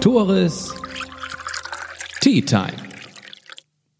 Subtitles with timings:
[0.00, 0.74] Tores
[2.20, 2.72] Tea Time.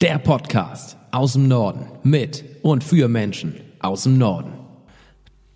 [0.01, 4.53] Der Podcast aus dem Norden mit und für Menschen aus dem Norden.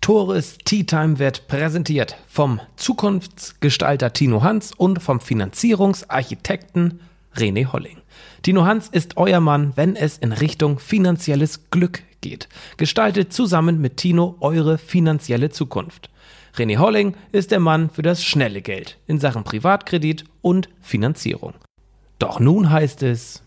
[0.01, 6.99] Tores Tea Time wird präsentiert vom Zukunftsgestalter Tino Hans und vom Finanzierungsarchitekten
[7.35, 7.97] René Holling.
[8.41, 12.49] Tino Hans ist euer Mann, wenn es in Richtung finanzielles Glück geht.
[12.77, 16.10] Gestaltet zusammen mit Tino eure finanzielle Zukunft.
[16.55, 21.53] René Holling ist der Mann für das schnelle Geld in Sachen Privatkredit und Finanzierung.
[22.19, 23.41] Doch nun heißt es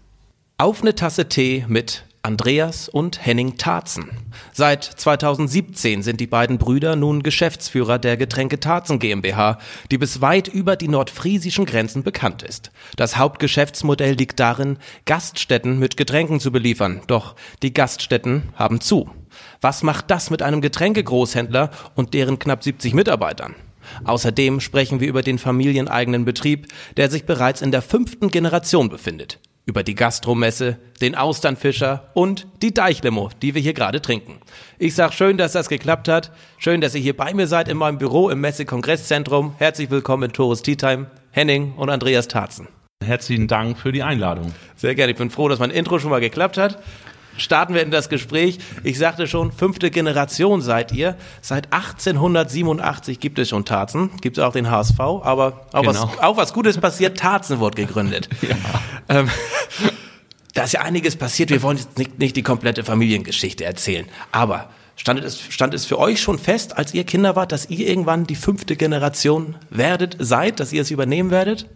[0.56, 4.10] auf eine Tasse Tee mit Andreas und Henning Tarzen.
[4.52, 9.58] Seit 2017 sind die beiden Brüder nun Geschäftsführer der Getränke Tarzen GmbH,
[9.90, 12.70] die bis weit über die nordfriesischen Grenzen bekannt ist.
[12.96, 19.10] Das Hauptgeschäftsmodell liegt darin, Gaststätten mit Getränken zu beliefern, doch die Gaststätten haben zu.
[19.64, 23.54] Was macht das mit einem Getränkegroßhändler und deren knapp 70 Mitarbeitern?
[24.04, 26.66] Außerdem sprechen wir über den familieneigenen Betrieb,
[26.98, 32.74] der sich bereits in der fünften Generation befindet über die Gastromesse, den Austernfischer und die
[32.74, 34.36] Deichlimo, die wir hier gerade trinken.
[34.78, 36.32] Ich sag schön, dass das geklappt hat.
[36.58, 39.54] Schön, dass ihr hier bei mir seid in meinem Büro im Messe-Kongress-Zentrum.
[39.56, 42.68] Herzlich willkommen in Tores Tea Time, Henning und Andreas Tarzen.
[43.02, 44.52] Herzlichen Dank für die Einladung.
[44.76, 45.12] Sehr gerne.
[45.12, 46.78] Ich bin froh, dass mein Intro schon mal geklappt hat
[47.36, 48.58] starten wir in das Gespräch.
[48.82, 51.16] Ich sagte schon, fünfte Generation seid ihr.
[51.40, 55.86] Seit 1887 gibt es schon Tarzen, gibt es auch den HSV, aber auch, genau.
[55.86, 58.28] was, auch was Gutes passiert, Tarzen wurde gegründet.
[58.44, 58.56] Ja.
[59.08, 59.30] Ähm,
[60.52, 64.68] da ist ja einiges passiert, wir wollen jetzt nicht, nicht die komplette Familiengeschichte erzählen, aber
[64.96, 68.26] stand es, stand es für euch schon fest, als ihr Kinder wart, dass ihr irgendwann
[68.26, 71.66] die fünfte Generation werdet, seid, dass ihr es übernehmen werdet?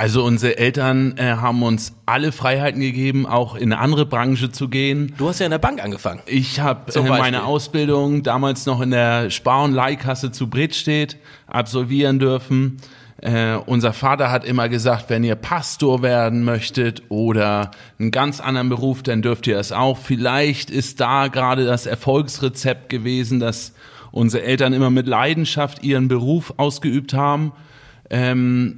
[0.00, 4.70] Also unsere Eltern äh, haben uns alle Freiheiten gegeben, auch in eine andere Branche zu
[4.70, 5.12] gehen.
[5.18, 6.22] Du hast ja in der Bank angefangen.
[6.24, 12.18] Ich habe äh, meine Ausbildung damals noch in der Spar- und Leihkasse zu Bredstedt absolvieren
[12.18, 12.78] dürfen.
[13.18, 18.70] Äh, unser Vater hat immer gesagt, wenn ihr Pastor werden möchtet oder einen ganz anderen
[18.70, 19.98] Beruf, dann dürft ihr es auch.
[19.98, 23.74] Vielleicht ist da gerade das Erfolgsrezept gewesen, dass
[24.12, 27.52] unsere Eltern immer mit Leidenschaft ihren Beruf ausgeübt haben.
[28.08, 28.76] Ähm,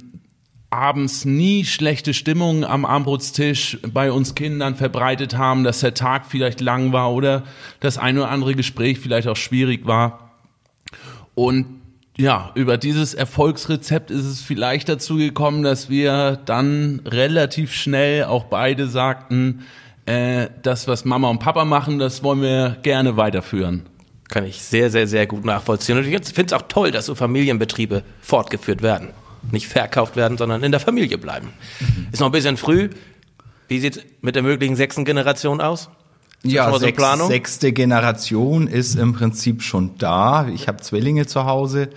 [0.73, 6.61] abends nie schlechte Stimmung am Armbrotstisch bei uns Kindern verbreitet haben, dass der Tag vielleicht
[6.61, 7.43] lang war oder
[7.79, 10.31] das ein oder andere Gespräch vielleicht auch schwierig war.
[11.35, 11.81] Und
[12.17, 18.45] ja, über dieses Erfolgsrezept ist es vielleicht dazu gekommen, dass wir dann relativ schnell auch
[18.45, 19.65] beide sagten,
[20.05, 23.83] äh, das, was Mama und Papa machen, das wollen wir gerne weiterführen.
[24.29, 25.97] Kann ich sehr, sehr, sehr gut nachvollziehen.
[25.97, 29.09] Und ich finde es auch toll, dass so Familienbetriebe fortgeführt werden
[29.51, 31.49] nicht verkauft werden, sondern in der Familie bleiben.
[32.11, 32.89] Ist noch ein bisschen früh.
[33.67, 35.89] Wie sieht es mit der möglichen sechsten Generation aus?
[36.43, 40.47] Ja, so sechs, sechste Generation ist im Prinzip schon da.
[40.49, 41.89] Ich habe Zwillinge zu Hause,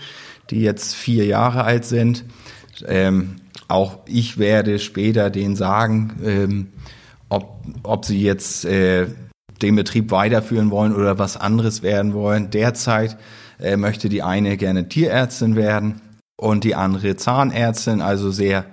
[0.51, 2.25] die jetzt vier Jahre alt sind.
[2.87, 3.37] Ähm,
[3.67, 6.69] auch ich werde später denen sagen, ähm,
[7.28, 9.09] ob, ob sie jetzt äh,
[9.63, 12.51] den Betrieb weiterführen wollen oder was anderes werden wollen.
[12.51, 13.17] Derzeit
[13.59, 16.01] äh, möchte die eine gerne Tierärztin werden
[16.36, 18.66] und die andere Zahnärztin, also sehr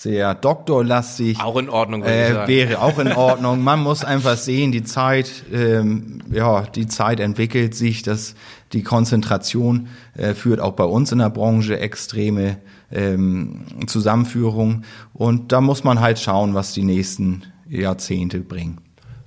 [0.00, 1.40] sehr doktorlastig.
[1.40, 2.04] Auch in Ordnung.
[2.04, 3.64] Äh, wäre auch in Ordnung.
[3.64, 8.36] Man muss einfach sehen, die Zeit, ähm, ja, die Zeit entwickelt sich, dass
[8.72, 12.58] die Konzentration äh, führt auch bei uns in der Branche extreme
[12.92, 14.84] ähm, Zusammenführung.
[15.14, 18.80] Und da muss man halt schauen, was die nächsten Jahrzehnte bringen.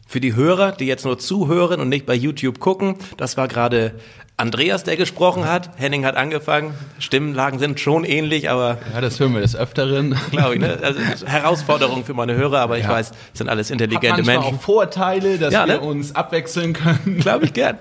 [0.08, 3.94] Für die Hörer, die jetzt nur zuhören und nicht bei YouTube gucken, das war gerade
[4.42, 5.70] Andreas, der gesprochen hat.
[5.78, 6.74] Henning hat angefangen.
[6.98, 8.80] Stimmenlagen sind schon ähnlich, aber.
[8.92, 10.16] Ja, das hören wir des Öfteren.
[10.32, 10.80] Glaube ich, ne?
[10.82, 12.90] Also Herausforderung für meine Hörer, aber ich ja.
[12.90, 14.56] weiß, es sind alles intelligente Hat Menschen.
[14.56, 15.82] auch Vorteile, dass ja, wir ne?
[15.82, 17.20] uns abwechseln können.
[17.20, 17.78] Glaube ich gern.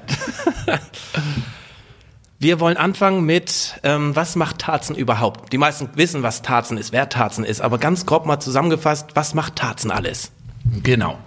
[2.39, 5.53] Wir wollen anfangen mit, ähm, was macht Tarzen überhaupt?
[5.53, 9.35] Die meisten wissen, was Tarzen ist, wer Tarzen ist, aber ganz grob mal zusammengefasst, was
[9.35, 10.33] macht Tarzen alles?
[10.83, 11.19] Genau.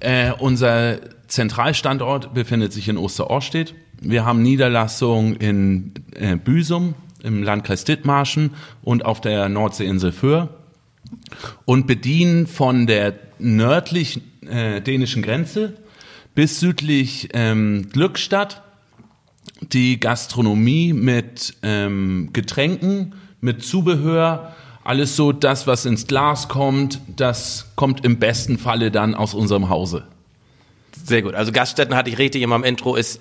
[0.00, 3.74] Äh, unser Zentralstandort befindet sich in Osterorstedt.
[4.00, 8.50] Wir haben Niederlassungen in äh, Büsum im Landkreis Dithmarschen
[8.82, 10.50] und auf der Nordseeinsel Föhr
[11.64, 15.74] und bedienen von der nördlich äh, dänischen Grenze
[16.34, 18.62] bis südlich ähm, Glückstadt
[19.72, 24.54] die Gastronomie mit ähm, Getränken, mit Zubehör,
[24.84, 29.68] alles so das, was ins Glas kommt, das kommt im besten Falle dann aus unserem
[29.68, 30.04] Hause.
[31.04, 31.34] Sehr gut.
[31.34, 33.20] Also Gaststätten hatte ich richtig in meinem Intro, ist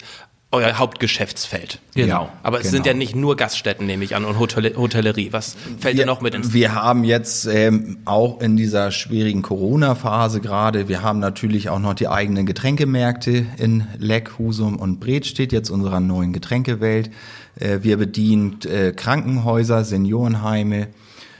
[0.51, 1.79] euer Hauptgeschäftsfeld.
[1.93, 2.29] Genau.
[2.41, 2.75] Aber es genau.
[2.75, 5.33] sind ja nicht nur Gaststätten, nehme ich an, und Hotel Hotellerie.
[5.33, 9.41] Was fällt wir, dir noch mit ins Wir haben jetzt ähm, auch in dieser schwierigen
[9.41, 15.51] Corona-Phase gerade, wir haben natürlich auch noch die eigenen Getränkemärkte in Leck, Husum und Bredstedt,
[15.51, 17.11] jetzt unserer neuen Getränkewelt.
[17.59, 20.87] Äh, wir bedienen äh, Krankenhäuser, Seniorenheime,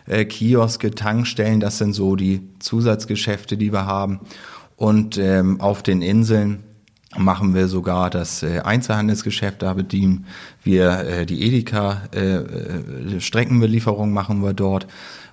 [0.06, 4.20] äh, Kioske, Tankstellen, das sind so die Zusatzgeschäfte, die wir haben.
[4.76, 6.64] Und ähm, auf den Inseln
[7.16, 10.26] machen wir sogar das äh, Einzelhandelsgeschäft, da bedienen
[10.64, 14.88] wir äh, die Edeka, äh, äh, Streckenbelieferung machen wir dort.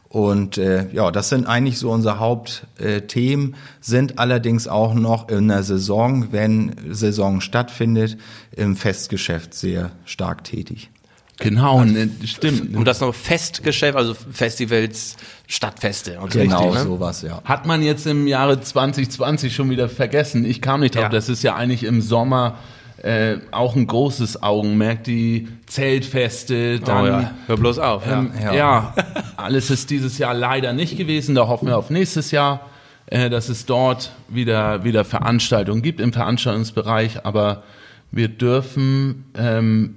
[0.08, 5.64] Und äh, ja, das sind eigentlich so unsere Hauptthemen, sind allerdings auch noch in der
[5.64, 8.16] Saison, wenn Saison stattfindet,
[8.52, 10.90] im Festgeschäft sehr stark tätig.
[11.38, 12.76] Genau, also, ne, stimmt.
[12.76, 15.16] Und das noch Festgeschäft, also Festivals,
[15.48, 16.84] Stadtfeste und genau richtig, ne?
[16.84, 17.42] sowas, ja.
[17.44, 20.44] Hat man jetzt im Jahre 2020 schon wieder vergessen.
[20.44, 21.08] Ich kam nicht drauf, ja.
[21.08, 22.58] das ist ja eigentlich im Sommer
[23.02, 27.02] äh, auch ein großes Augenmerk, die Zeltfeste, oh dann.
[27.02, 27.34] Oh ja.
[27.46, 28.06] Hör bloß auf.
[28.06, 28.54] Ähm, ja.
[28.54, 28.94] ja,
[29.36, 31.34] alles ist dieses Jahr leider nicht gewesen.
[31.34, 32.60] Da hoffen wir auf nächstes Jahr,
[33.06, 37.26] äh, dass es dort wieder, wieder Veranstaltungen gibt im Veranstaltungsbereich.
[37.26, 37.64] Aber
[38.10, 39.96] wir dürfen ähm,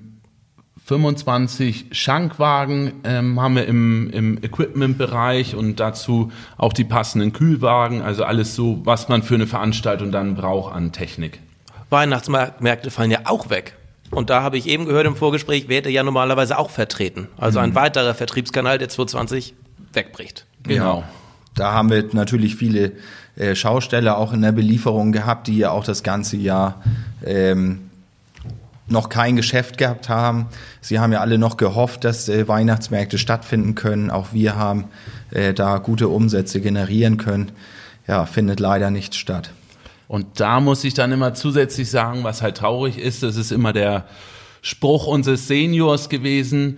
[0.88, 8.24] 25 Schankwagen ähm, haben wir im, im Equipment-Bereich und dazu auch die passenden Kühlwagen, also
[8.24, 11.42] alles so, was man für eine Veranstaltung dann braucht an Technik.
[11.89, 13.75] Weihnachtsmärkte fallen ja auch weg.
[14.12, 17.28] Und da habe ich eben gehört im Vorgespräch, wäre ja normalerweise auch vertreten.
[17.38, 17.75] Also ein mhm.
[17.75, 19.56] weiterer Vertriebskanal, der 2020
[19.92, 20.45] wegbricht.
[20.63, 21.00] Genau.
[21.00, 21.10] Ja.
[21.54, 22.94] Da haben wir natürlich viele
[23.36, 26.81] äh, Schausteller auch in der Belieferung gehabt, die ja auch das ganze Jahr
[27.25, 27.87] ähm,
[28.88, 30.48] noch kein Geschäft gehabt haben.
[30.81, 34.10] Sie haben ja alle noch gehofft, dass äh, Weihnachtsmärkte stattfinden können.
[34.10, 34.86] Auch wir haben
[35.31, 37.51] äh, da gute Umsätze generieren können.
[38.07, 39.51] Ja, findet leider nicht statt.
[40.07, 43.74] Und da muss ich dann immer zusätzlich sagen, was halt traurig ist, das ist immer
[43.74, 44.06] der
[44.62, 46.78] Spruch unseres Seniors gewesen,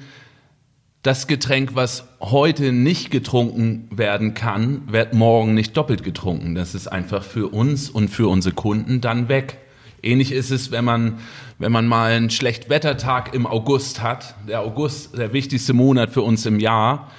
[1.03, 6.55] das Getränk, was heute nicht getrunken werden kann, wird morgen nicht doppelt getrunken.
[6.55, 9.59] Das ist einfach für uns und für unsere Kunden dann weg.
[10.01, 11.19] Ähnlich ist es, wenn man,
[11.57, 14.35] wenn man mal einen Schlechtwettertag im August hat.
[14.47, 17.11] Der August, der wichtigste Monat für uns im Jahr.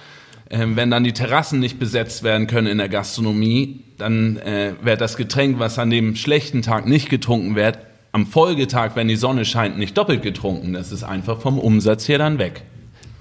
[0.50, 5.00] Ähm, wenn dann die Terrassen nicht besetzt werden können in der Gastronomie, dann äh, wird
[5.00, 7.78] das Getränk, was an dem schlechten Tag nicht getrunken wird,
[8.12, 10.72] am Folgetag, wenn die Sonne scheint, nicht doppelt getrunken.
[10.72, 12.62] Das ist einfach vom Umsatz her dann weg.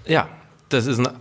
[0.08, 0.28] Ja,
[0.70, 1.14] das ist eine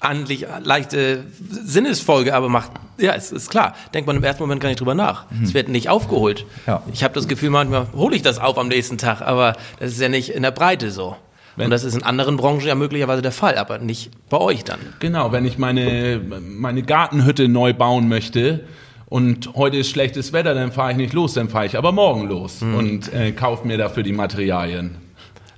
[0.00, 4.68] anlich leichte Sinnesfolge, aber macht, ja, es ist klar, denkt man im ersten Moment gar
[4.68, 5.30] nicht drüber nach.
[5.30, 5.44] Mhm.
[5.44, 6.46] Es wird nicht aufgeholt.
[6.66, 6.82] Ja.
[6.92, 10.00] Ich habe das Gefühl, manchmal hole ich das auf am nächsten Tag, aber das ist
[10.00, 11.16] ja nicht in der Breite so.
[11.56, 14.62] Wenn und das ist in anderen Branchen ja möglicherweise der Fall, aber nicht bei euch
[14.62, 14.78] dann.
[15.00, 18.60] Genau, wenn ich meine, meine Gartenhütte neu bauen möchte,
[19.08, 22.28] und heute ist schlechtes Wetter, dann fahre ich nicht los, dann fahre ich aber morgen
[22.28, 22.74] los mhm.
[22.74, 24.96] und äh, kaufe mir dafür die Materialien.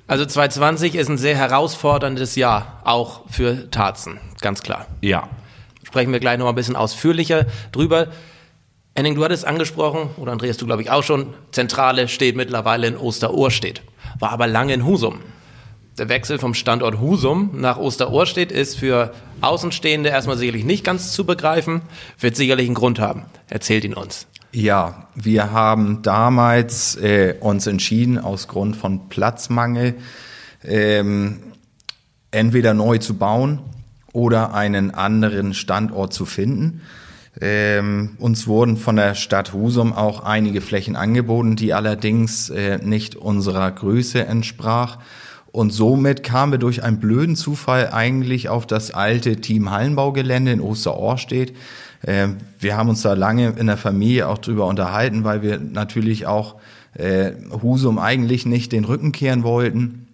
[0.06, 4.86] Also 2020 ist ein sehr herausforderndes Jahr, auch für Tarzen, ganz klar.
[5.00, 5.28] Ja.
[5.84, 8.08] Sprechen wir gleich noch mal ein bisschen ausführlicher drüber.
[8.94, 12.96] Henning, du hattest angesprochen, oder Andreas, du glaube ich auch schon, Zentrale steht mittlerweile in
[12.96, 13.82] Osterohrstedt,
[14.18, 15.20] war aber lange in Husum
[16.00, 21.26] der Wechsel vom Standort Husum nach Osterohrstedt ist für Außenstehende erstmal sicherlich nicht ganz zu
[21.26, 21.82] begreifen,
[22.18, 23.26] wird sicherlich einen Grund haben.
[23.48, 24.26] Erzählt ihn uns.
[24.50, 29.94] Ja, wir haben damals äh, uns entschieden, aus Grund von Platzmangel
[30.64, 31.42] ähm,
[32.30, 33.60] entweder neu zu bauen
[34.12, 36.82] oder einen anderen Standort zu finden.
[37.40, 43.14] Ähm, uns wurden von der Stadt Husum auch einige Flächen angeboten, die allerdings äh, nicht
[43.14, 44.98] unserer Größe entsprach.
[45.52, 50.60] Und somit kamen wir durch einen blöden Zufall eigentlich auf das alte Team Hallenbaugelände in
[50.60, 51.54] Osterohrstedt.
[52.06, 56.26] Ähm, wir haben uns da lange in der Familie auch drüber unterhalten, weil wir natürlich
[56.26, 56.56] auch
[56.94, 60.06] äh, Husum eigentlich nicht den Rücken kehren wollten.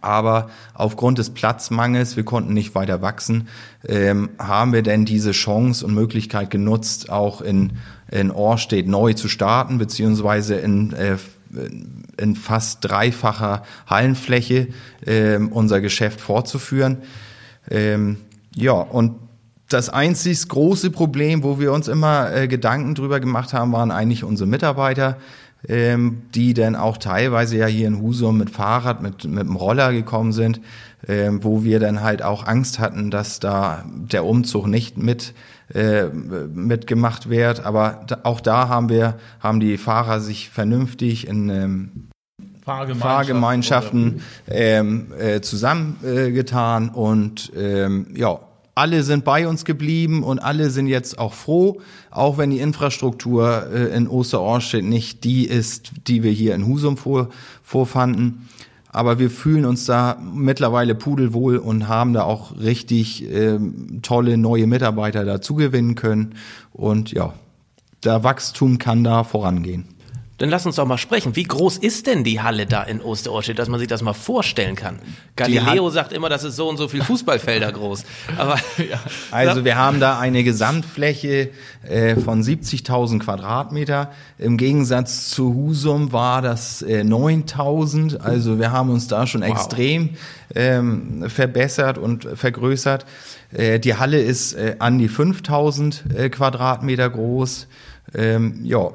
[0.00, 3.48] Aber aufgrund des Platzmangels, wir konnten nicht weiter wachsen,
[3.86, 7.72] ähm, haben wir denn diese Chance und Möglichkeit genutzt, auch in,
[8.10, 11.16] in Ohrstedt neu zu starten, beziehungsweise in äh,
[12.18, 14.68] in fast dreifacher Hallenfläche
[15.06, 16.98] ähm, unser Geschäft fortzuführen.
[17.70, 18.18] Ähm,
[18.54, 19.14] ja, und
[19.68, 24.24] das einzig große Problem, wo wir uns immer äh, Gedanken drüber gemacht haben, waren eigentlich
[24.24, 25.18] unsere Mitarbeiter,
[25.66, 29.92] ähm, die dann auch teilweise ja hier in Husum mit Fahrrad, mit, mit dem Roller
[29.92, 30.60] gekommen sind,
[31.06, 35.34] ähm, wo wir dann halt auch Angst hatten, dass da der Umzug nicht mit
[35.74, 37.64] äh, mitgemacht wird.
[37.66, 42.08] Aber da, auch da haben wir, haben die Fahrer sich vernünftig in ähm,
[42.64, 48.40] Fahrgemeinschaft Fahrgemeinschaften ähm, äh, zusammengetan äh, und ähm, ja,
[48.78, 51.80] alle sind bei uns geblieben und alle sind jetzt auch froh,
[52.12, 56.96] auch wenn die Infrastruktur äh, in Osterorstedt nicht die ist, die wir hier in Husum
[56.96, 57.28] vor,
[57.62, 58.48] vorfanden.
[58.90, 64.68] Aber wir fühlen uns da mittlerweile pudelwohl und haben da auch richtig ähm, tolle neue
[64.68, 66.36] Mitarbeiter dazu gewinnen können.
[66.72, 67.34] Und ja,
[68.04, 69.97] der Wachstum kann da vorangehen.
[70.38, 71.34] Dann lass uns doch mal sprechen.
[71.34, 74.76] Wie groß ist denn die Halle da in Osterorstedt, dass man sich das mal vorstellen
[74.76, 75.00] kann?
[75.34, 78.04] Galileo sagt immer, das ist so und so viel Fußballfelder groß.
[78.38, 79.00] Aber ja.
[79.32, 81.50] Also wir haben da eine Gesamtfläche
[81.82, 84.12] äh, von 70.000 Quadratmeter.
[84.38, 88.18] Im Gegensatz zu Husum war das äh, 9.000.
[88.18, 89.50] Also wir haben uns da schon wow.
[89.50, 90.10] extrem
[90.54, 93.06] ähm, verbessert und vergrößert.
[93.52, 97.66] Äh, die Halle ist äh, an die 5.000 äh, Quadratmeter groß.
[98.14, 98.92] Ähm, ja,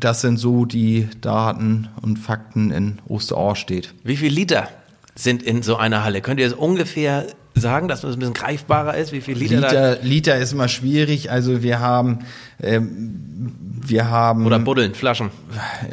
[0.00, 3.94] das sind so die Daten und Fakten in Osterorstedt.
[4.02, 4.68] Wie viel Liter
[5.14, 6.22] sind in so einer Halle?
[6.22, 9.12] Könnt ihr es ungefähr sagen, dass es ein bisschen greifbarer ist?
[9.12, 9.56] Wie viel Liter?
[9.56, 11.30] Liter, Liter ist immer schwierig.
[11.30, 12.20] Also wir haben,
[12.62, 13.54] ähm,
[13.86, 14.46] wir haben.
[14.46, 15.30] Oder Buddeln, Flaschen.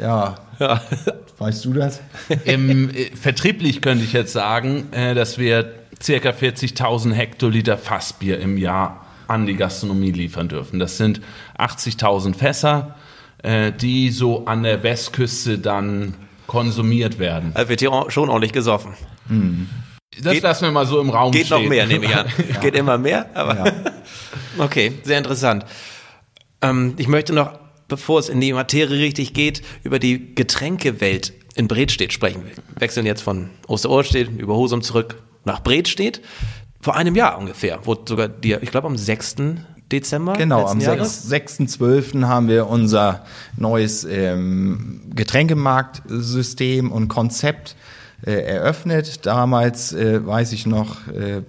[0.00, 0.38] Ja.
[0.58, 0.80] ja.
[1.38, 2.00] Weißt du das?
[2.44, 5.72] Im, äh, vertrieblich könnte ich jetzt sagen, äh, dass wir
[6.02, 10.78] circa 40.000 Hektoliter Fassbier im Jahr an die Gastronomie liefern dürfen.
[10.78, 11.20] Das sind
[11.58, 12.96] 80.000 Fässer
[13.42, 16.14] äh, die so an der Westküste dann
[16.46, 17.52] konsumiert werden.
[17.54, 18.94] Also wird hier schon ordentlich gesoffen.
[19.28, 19.68] Mhm.
[20.22, 21.58] Das geht, lassen wir mal so im Raum geht stehen.
[21.58, 22.26] Geht noch mehr, nehme ich an.
[22.52, 22.60] ja.
[22.60, 23.72] Geht immer mehr, aber ja.
[24.58, 25.64] okay, sehr interessant.
[26.62, 27.52] Ähm, ich möchte noch,
[27.86, 32.44] bevor es in die Materie richtig geht, über die Getränkewelt in Bredstedt sprechen.
[32.44, 36.20] Wir wechseln jetzt von Osterohrstedt über Husum zurück nach Bredstedt.
[36.80, 39.36] Vor einem Jahr ungefähr wurde sogar dir, ich glaube am 6.
[39.90, 40.34] Dezember.
[40.34, 42.26] Genau, am 6.12.
[42.26, 43.24] haben wir unser
[43.56, 47.74] neues ähm, Getränkemarktsystem und Konzept
[48.24, 49.26] äh, eröffnet.
[49.26, 51.42] Damals äh, weiß ich noch äh,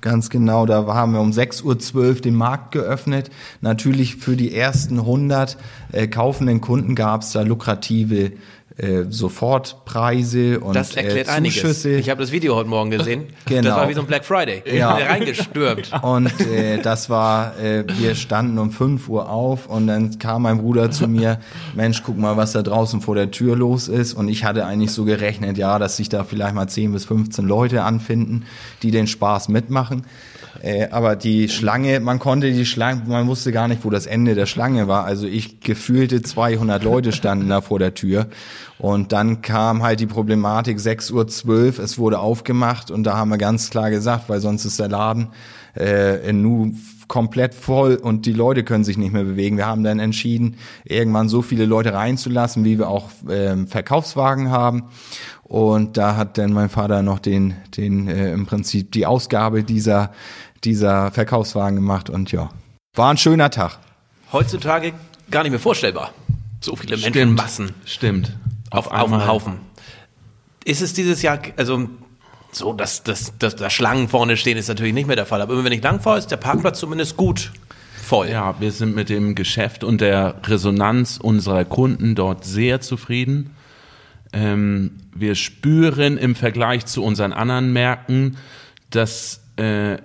[0.00, 3.30] ganz genau, da haben wir um 6.12 Uhr den Markt geöffnet.
[3.60, 5.56] Natürlich für die ersten 100
[5.92, 8.32] äh, kaufenden Kunden gab es da lukrative
[8.78, 11.88] äh, Sofortpreise und das erklärt äh, Zuschüsse.
[11.88, 12.04] Einiges.
[12.04, 13.24] Ich habe das Video heute Morgen gesehen.
[13.46, 13.68] Genau.
[13.68, 14.62] Das war wie so ein Black Friday.
[14.76, 14.94] Ja.
[14.94, 15.90] reingestürmt.
[16.02, 20.58] Und äh, das war, äh, wir standen um 5 Uhr auf und dann kam mein
[20.58, 21.38] Bruder zu mir,
[21.74, 24.14] Mensch, guck mal, was da draußen vor der Tür los ist.
[24.14, 27.46] Und ich hatte eigentlich so gerechnet, ja, dass sich da vielleicht mal 10 bis 15
[27.46, 28.46] Leute anfinden,
[28.82, 30.04] die den Spaß mitmachen.
[30.62, 34.34] Äh, aber die Schlange, man konnte die Schlange, man wusste gar nicht, wo das Ende
[34.34, 35.04] der Schlange war.
[35.04, 38.26] Also ich gefühlte 200 Leute standen da vor der Tür.
[38.78, 41.46] Und dann kam halt die Problematik 6.12
[41.78, 44.88] Uhr, es wurde aufgemacht und da haben wir ganz klar gesagt, weil sonst ist der
[44.88, 45.28] Laden
[45.76, 46.74] äh, in Nu
[47.08, 49.56] komplett voll und die Leute können sich nicht mehr bewegen.
[49.56, 54.84] Wir haben dann entschieden, irgendwann so viele Leute reinzulassen, wie wir auch ähm, Verkaufswagen haben.
[55.44, 60.10] Und da hat dann mein Vater noch den, den äh, im Prinzip die Ausgabe dieser
[60.64, 62.50] dieser Verkaufswagen gemacht und ja,
[62.94, 63.78] war ein schöner Tag.
[64.32, 64.92] Heutzutage
[65.30, 66.12] gar nicht mehr vorstellbar.
[66.60, 67.72] So viele Menschenmassen.
[67.84, 68.36] Stimmt.
[68.76, 69.54] Auf, auf einem Haufen.
[70.64, 71.88] Ist es dieses Jahr, also
[72.52, 75.40] so, dass, dass, dass da Schlangen vorne stehen, ist natürlich nicht mehr der Fall.
[75.40, 77.52] Aber immer wenn ich lang fahre, ist der Parkplatz zumindest gut
[78.06, 78.30] voll.
[78.30, 83.50] Ja, wir sind mit dem Geschäft und der Resonanz unserer Kunden dort sehr zufrieden.
[84.32, 88.36] Ähm, wir spüren im Vergleich zu unseren anderen Märkten,
[88.90, 89.98] dass äh,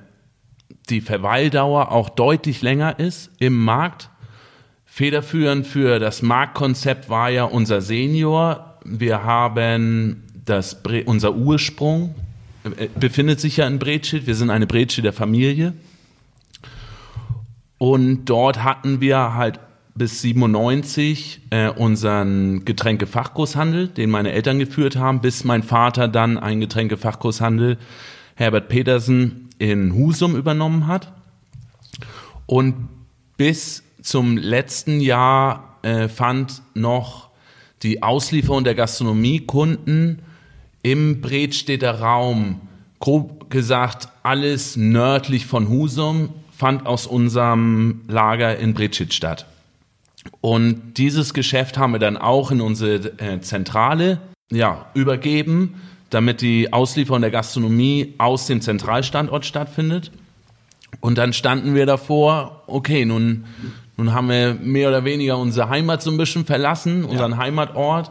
[0.90, 4.10] die Verweildauer auch deutlich länger ist im Markt.
[4.93, 8.75] Federführend für das Marktkonzept war ja unser Senior.
[8.83, 12.13] Wir haben das, unser Ursprung
[12.65, 14.27] äh, befindet sich ja in Bretschild.
[14.27, 15.71] Wir sind eine Bretschilder Familie.
[17.77, 19.62] Und dort hatten wir halt
[19.95, 26.60] bis 97 äh, unseren Getränkefachkurshandel, den meine Eltern geführt haben, bis mein Vater dann einen
[26.60, 27.77] Getränkefachkurshandel
[28.36, 31.13] Herbert Petersen in Husum übernommen hat.
[32.45, 32.89] Und
[33.38, 37.29] bis zum letzten Jahr äh, fand noch
[37.84, 40.22] die Auslieferung der Gastronomiekunden
[40.84, 42.62] im Bredstädter Raum,
[43.00, 49.48] grob gesagt alles nördlich von Husum, fand aus unserem Lager in Bredstedt statt.
[50.41, 54.20] Und dieses Geschäft haben wir dann auch in unsere äh, Zentrale
[54.51, 55.75] ja, übergeben
[56.12, 60.12] damit die Auslieferung der Gastronomie aus dem Zentralstandort stattfindet.
[61.00, 63.46] Und dann standen wir davor, okay, nun,
[64.01, 67.38] nun haben wir mehr oder weniger unsere Heimat so ein bisschen verlassen, unseren ja.
[67.38, 68.10] Heimatort,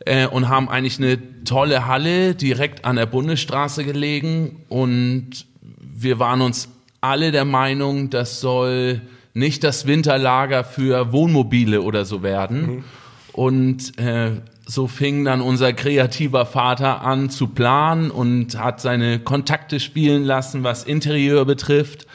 [0.00, 4.64] äh, und haben eigentlich eine tolle Halle direkt an der Bundesstraße gelegen.
[4.68, 5.46] Und
[5.80, 6.68] wir waren uns
[7.00, 9.00] alle der Meinung, das soll
[9.32, 12.60] nicht das Winterlager für Wohnmobile oder so werden.
[12.60, 12.84] Mhm.
[13.32, 14.32] Und äh,
[14.66, 20.64] so fing dann unser kreativer Vater an zu planen und hat seine Kontakte spielen lassen,
[20.64, 22.06] was Interieur betrifft.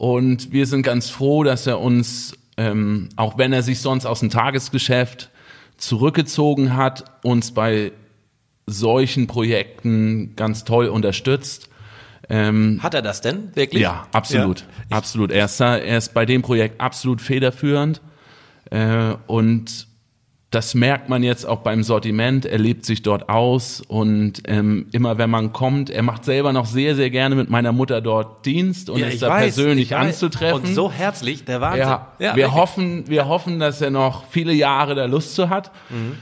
[0.00, 4.20] Und wir sind ganz froh, dass er uns, ähm, auch wenn er sich sonst aus
[4.20, 5.28] dem Tagesgeschäft
[5.76, 7.92] zurückgezogen hat, uns bei
[8.64, 11.68] solchen Projekten ganz toll unterstützt.
[12.30, 13.82] Ähm, hat er das denn wirklich?
[13.82, 14.96] Ja, absolut, ja.
[14.96, 15.32] absolut.
[15.32, 18.00] Er ist, da, er ist bei dem Projekt absolut federführend
[18.70, 19.86] äh, und
[20.50, 22.44] das merkt man jetzt auch beim Sortiment.
[22.44, 26.66] Er lebt sich dort aus und ähm, immer wenn man kommt, er macht selber noch
[26.66, 30.62] sehr, sehr gerne mit meiner Mutter dort Dienst und Ja, ist da weiß, persönlich anzutreffen.
[30.62, 31.82] Und so herzlich, der Wahnsinn.
[31.82, 32.52] Ja, wir wirklich.
[32.52, 35.70] hoffen, wir hoffen, dass er noch viele Jahre da Lust zu hat.
[35.88, 36.16] Mhm.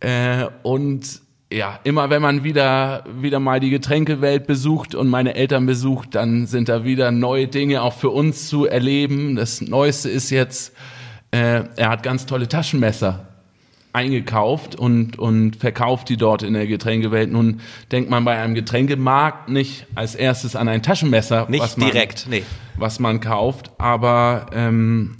[0.00, 1.20] Äh, und
[1.52, 6.46] ja, immer wenn man wieder, wieder mal die Getränkewelt besucht und meine Eltern besucht, dann
[6.46, 9.36] sind da wieder neue Dinge auch für uns zu erleben.
[9.36, 10.74] Das Neueste ist jetzt,
[11.30, 13.27] äh, er hat ganz tolle Taschenmesser
[13.92, 17.30] eingekauft und, und verkauft die dort in der Getränkewelt.
[17.30, 21.90] Nun denkt man bei einem Getränkemarkt nicht als erstes an ein Taschenmesser, Nicht was man,
[21.90, 22.42] direkt, nee.
[22.76, 25.16] was man kauft, aber ähm,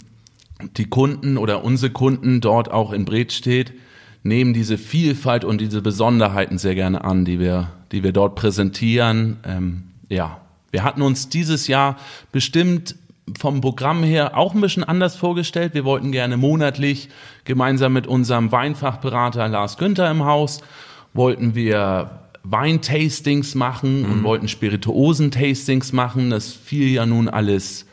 [0.77, 3.73] die Kunden oder unsere Kunden dort auch in Bredstedt
[4.23, 9.37] nehmen diese Vielfalt und diese Besonderheiten sehr gerne an, die wir, die wir dort präsentieren.
[9.45, 11.97] Ähm, ja, wir hatten uns dieses Jahr
[12.31, 12.95] bestimmt
[13.37, 15.73] vom Programm her auch ein bisschen anders vorgestellt.
[15.73, 17.09] Wir wollten gerne monatlich
[17.43, 20.61] gemeinsam mit unserem Weinfachberater Lars Günther im Haus,
[21.13, 22.11] wollten wir
[22.43, 26.29] Weintastings machen und wollten Spirituosen-Tastings machen.
[26.29, 27.85] Das fiel ja nun alles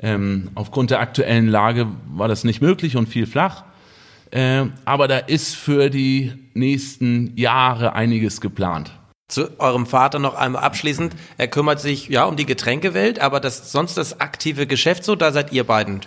[0.00, 3.64] ähm, aufgrund der aktuellen Lage war das nicht möglich und viel flach.
[4.30, 8.92] Äh, aber da ist für die nächsten Jahre einiges geplant.
[9.28, 11.14] Zu eurem Vater noch einmal abschließend.
[11.36, 15.32] Er kümmert sich ja um die Getränkewelt, aber das sonst das aktive Geschäft so, da
[15.32, 16.00] seid ihr beiden.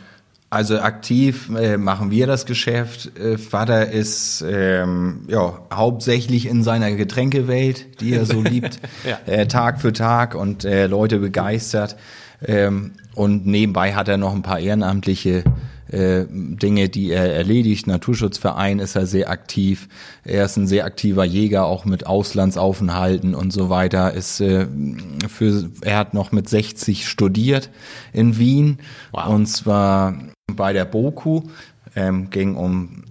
[0.50, 3.18] Also aktiv äh, machen wir das Geschäft.
[3.18, 9.20] Äh, Vater ist ähm, ja hauptsächlich in seiner Getränkewelt, die er so liebt, Ja.
[9.32, 11.96] äh, Tag für Tag und äh, Leute begeistert.
[12.46, 15.44] Ähm, und nebenbei hat er noch ein paar ehrenamtliche
[15.92, 17.88] äh, Dinge, die er erledigt.
[17.88, 19.90] Naturschutzverein ist er sehr aktiv.
[20.24, 24.14] Er ist ein sehr aktiver Jäger, auch mit Auslandsaufenthalten und so weiter.
[24.14, 24.68] Ist äh,
[25.28, 27.70] für er hat noch mit 60 studiert
[28.14, 28.78] in Wien
[29.12, 30.16] und zwar
[30.56, 31.44] bei der BOKU.
[31.94, 33.04] Ähm, ging um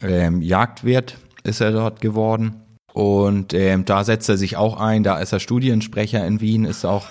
[0.00, 2.54] ähm, Jagdwirt ist er dort geworden.
[2.98, 6.84] Und ähm, da setzt er sich auch ein, da ist er Studiensprecher in Wien, ist
[6.84, 7.06] auch,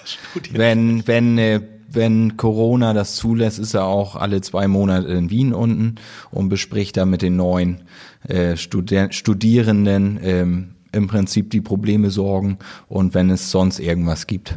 [0.51, 5.53] wenn, wenn, äh, wenn Corona das zulässt, ist er auch alle zwei Monate in Wien
[5.53, 5.95] unten
[6.29, 7.83] und bespricht da mit den neuen
[8.27, 12.57] äh, Studi Studierenden ähm, im Prinzip die Probleme, Sorgen
[12.89, 14.55] und wenn es sonst irgendwas gibt.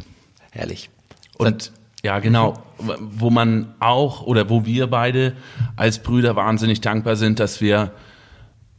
[0.51, 0.89] Herrlich.
[1.37, 1.71] Und
[2.03, 2.55] ja, genau,
[2.99, 5.31] wo man auch oder wo wir beide
[5.77, 7.93] als Brüder wahnsinnig dankbar sind, dass wir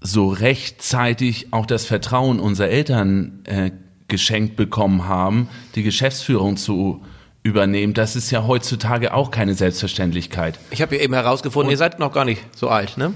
[0.03, 3.71] so rechtzeitig auch das Vertrauen unserer Eltern äh,
[4.09, 7.03] geschenkt bekommen haben, die Geschäftsführung zu
[7.43, 7.95] übernehmen.
[7.95, 10.59] Das ist ja heutzutage auch keine Selbstverständlichkeit.
[10.71, 13.15] Ich habe ja eben herausgefunden, ihr seid noch gar nicht so alt, ne?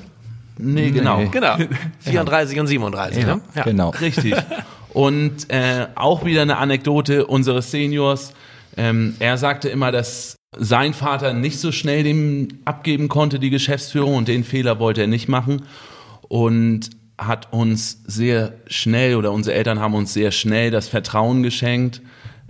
[0.59, 1.23] Nee, genau.
[1.31, 1.57] Genau.
[2.01, 3.41] 34 und 37, ne?
[3.55, 3.63] Ja.
[3.65, 3.91] Genau.
[3.91, 4.35] Richtig.
[4.91, 8.33] Und äh, auch wieder eine Anekdote unseres Seniors.
[8.77, 14.15] Ähm, er sagte immer, dass sein Vater nicht so schnell dem abgeben konnte, die Geschäftsführung,
[14.15, 15.67] und den Fehler wollte er nicht machen.
[16.29, 22.03] Und hat uns sehr schnell oder unsere Eltern haben uns sehr schnell das Vertrauen geschenkt,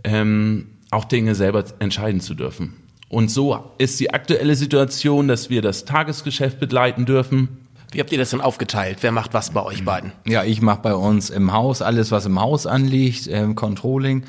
[0.02, 2.74] ähm, auch Dinge selber entscheiden zu dürfen.
[3.08, 7.48] Und so ist die aktuelle Situation, dass wir das Tagesgeschäft begleiten dürfen.
[7.92, 8.98] Wie habt ihr das denn aufgeteilt?
[9.02, 10.12] Wer macht was bei euch beiden?
[10.26, 14.24] Ja, ich mache bei uns im Haus alles, was im Haus anliegt, ähm, Controlling.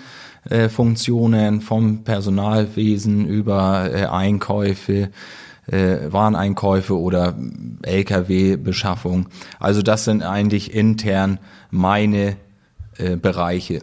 [0.50, 5.10] Äh, Funktionen vom Personalwesen über äh, Einkäufe,
[5.68, 7.38] äh, Wareneinkäufe oder
[7.82, 9.28] LKW-Beschaffung.
[9.60, 11.40] Also das sind eigentlich intern
[11.72, 12.38] meine
[12.98, 13.82] äh, Bereiche.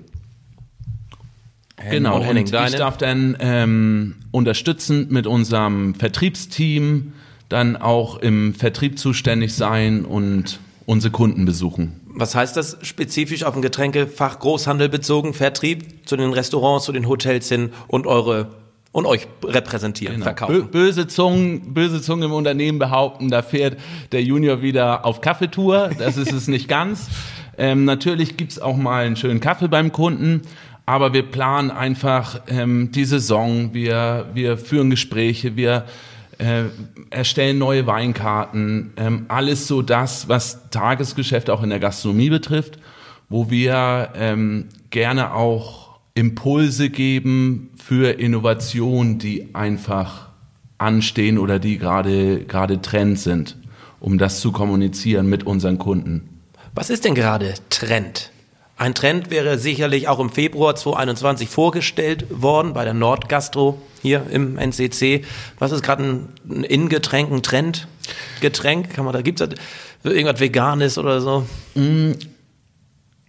[1.91, 7.13] Genau, und Henning, ich darf dann ähm, unterstützend mit unserem Vertriebsteam
[7.49, 12.01] dann auch im Vertrieb zuständig sein und unsere Kunden besuchen.
[12.07, 15.35] Was heißt das spezifisch auf den Getränkefach Großhandel bezogen?
[15.35, 18.49] Vertrieb zu den Restaurants, zu den Hotels hin und eure
[18.95, 20.69] und euch repräsentieren, Bö verkaufen.
[20.71, 23.77] böse Zungen, böse Zungen im Unternehmen behaupten, da fährt
[24.13, 25.91] der Junior wieder auf Kaffeetour.
[25.99, 27.11] Das ist es nicht ganz.
[27.57, 30.43] Ähm, natürlich gibt's auch mal einen schönen Kaffee beim Kunden,
[30.87, 33.73] aber wir planen einfach ähm, die Saison.
[33.73, 35.85] Wir, wir führen Gespräche, wir
[36.39, 36.65] äh,
[37.11, 38.93] erstellen neue Weinkarten.
[38.97, 42.81] Ähm, alles so das, was Tagesgeschäft auch in der Gastronomie betrifft,
[43.29, 45.84] wo wir ähm, gerne auch
[46.17, 50.29] Impulse geben für Innovationen, die einfach
[50.79, 53.57] anstehen oder die gerade gerade Trend sind,
[53.99, 56.41] um das zu kommunizieren mit unseren Kunden.
[56.73, 58.31] Was ist denn gerade Trend?
[58.77, 64.57] Ein Trend wäre sicherlich auch im Februar 2021 vorgestellt worden bei der Nordgastro hier im
[64.57, 65.25] NCC.
[65.59, 68.91] Was ist gerade ein, ein Innengetränk, ein Trendgetränk?
[68.91, 69.49] Kann man da gibt's da
[70.11, 71.47] irgendwas Veganes oder so?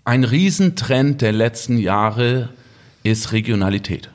[0.03, 2.49] Ein Riesentrend der letzten Jahre
[3.05, 4.09] ist Regionalität.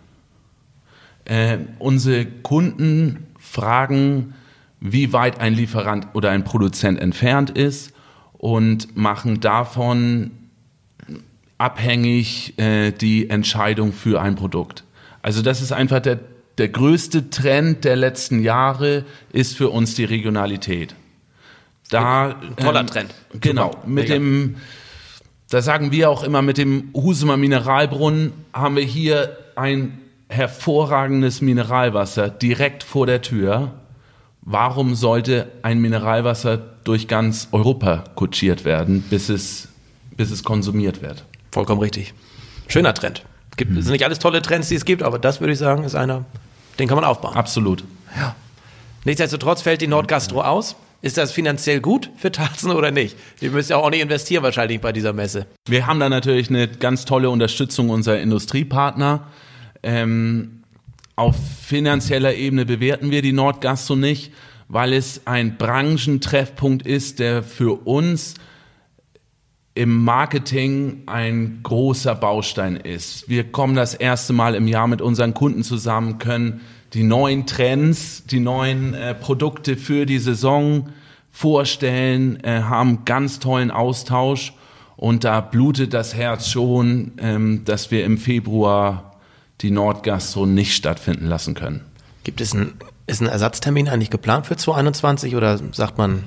[1.24, 4.34] Äh, unsere Kunden fragen,
[4.80, 7.92] wie weit ein Lieferant oder ein Produzent entfernt ist
[8.32, 10.32] und machen davon
[11.56, 14.82] abhängig äh, die Entscheidung für ein Produkt.
[15.22, 16.18] Also das ist einfach der,
[16.58, 20.96] der größte Trend der letzten Jahre ist für uns die Regionalität.
[21.90, 23.14] Da, Ein toller ähm, Trend.
[23.40, 23.76] Genau.
[23.86, 24.56] Mit dem,
[25.50, 32.28] da sagen wir auch immer, mit dem Husumer Mineralbrunnen haben wir hier ein hervorragendes Mineralwasser
[32.28, 33.72] direkt vor der Tür.
[34.42, 39.68] Warum sollte ein Mineralwasser durch ganz Europa kutschiert werden, bis es,
[40.16, 41.24] bis es konsumiert wird?
[41.50, 42.14] Vollkommen richtig.
[42.68, 43.24] Schöner Trend.
[43.56, 43.82] Gibt, mhm.
[43.82, 46.24] sind nicht alles tolle Trends, die es gibt, aber das würde ich sagen, ist einer,
[46.78, 47.34] den kann man aufbauen.
[47.34, 47.84] Absolut.
[48.16, 48.34] Ja.
[49.04, 50.76] Nichtsdestotrotz fällt die Nordgastro aus.
[51.02, 53.16] Ist das finanziell gut für Tarzen oder nicht?
[53.40, 55.46] Ihr müsst ja auch nicht investieren wahrscheinlich bei dieser Messe.
[55.66, 59.28] Wir haben da natürlich eine ganz tolle Unterstützung unserer Industriepartner.
[59.82, 60.62] Ähm,
[61.16, 64.32] auf finanzieller Ebene bewerten wir die Nordgastro nicht,
[64.68, 68.34] weil es ein Branchentreffpunkt ist, der für uns
[69.74, 73.28] im Marketing ein großer Baustein ist.
[73.28, 76.60] Wir kommen das erste Mal im Jahr mit unseren Kunden zusammen, können
[76.92, 80.88] die neuen Trends, die neuen äh, Produkte für die Saison
[81.30, 84.52] vorstellen, äh, haben ganz tollen Austausch.
[84.96, 89.16] Und da blutet das Herz schon, ähm, dass wir im Februar
[89.60, 91.82] die Nordgastro nicht stattfinden lassen können.
[92.24, 92.74] Gibt es einen,
[93.06, 96.24] ist ein Ersatztermin eigentlich geplant für 2021 oder sagt man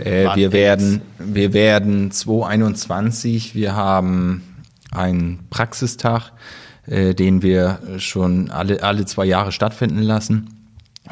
[0.00, 4.42] äh, wir werden, wir werden 2021, wir haben
[4.90, 6.32] einen Praxistag,
[6.88, 10.48] äh, den wir schon alle, alle zwei Jahre stattfinden lassen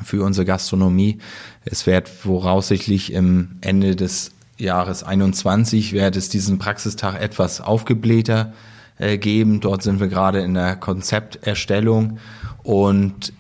[0.05, 1.19] für unsere Gastronomie.
[1.65, 8.55] Es wird voraussichtlich im Ende des Jahres 21 wird es diesen Praxistag etwas aufgeblähter
[8.99, 9.61] äh, geben.
[9.61, 12.19] Dort sind wir gerade in der Konzepterstellung
[12.63, 13.33] und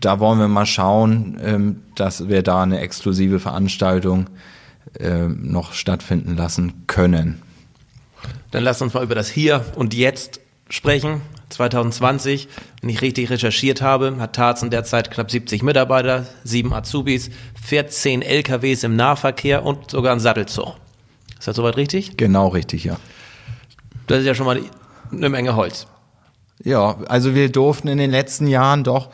[0.00, 4.26] da wollen wir mal schauen, ähm, dass wir da eine exklusive Veranstaltung
[4.98, 7.42] äh, noch stattfinden lassen können.
[8.50, 11.22] Dann lasst uns mal über das Hier und Jetzt sprechen.
[11.52, 12.48] 2020,
[12.80, 17.30] wenn ich richtig recherchiert habe, hat Tarzen derzeit knapp 70 Mitarbeiter, sieben Azubis,
[17.62, 20.72] 14 LKWs im Nahverkehr und sogar ein Sattelzoo.
[21.38, 22.16] Ist das soweit richtig?
[22.16, 22.96] Genau richtig, ja.
[24.06, 24.60] Das ist ja schon mal
[25.10, 25.86] eine Menge Holz.
[26.64, 29.08] Ja, also wir durften in den letzten Jahren doch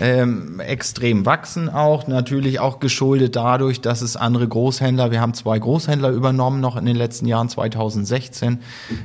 [0.00, 5.58] ähm, extrem wachsen auch, natürlich auch geschuldet dadurch, dass es andere Großhändler, wir haben zwei
[5.58, 8.58] Großhändler übernommen noch in den letzten Jahren 2016.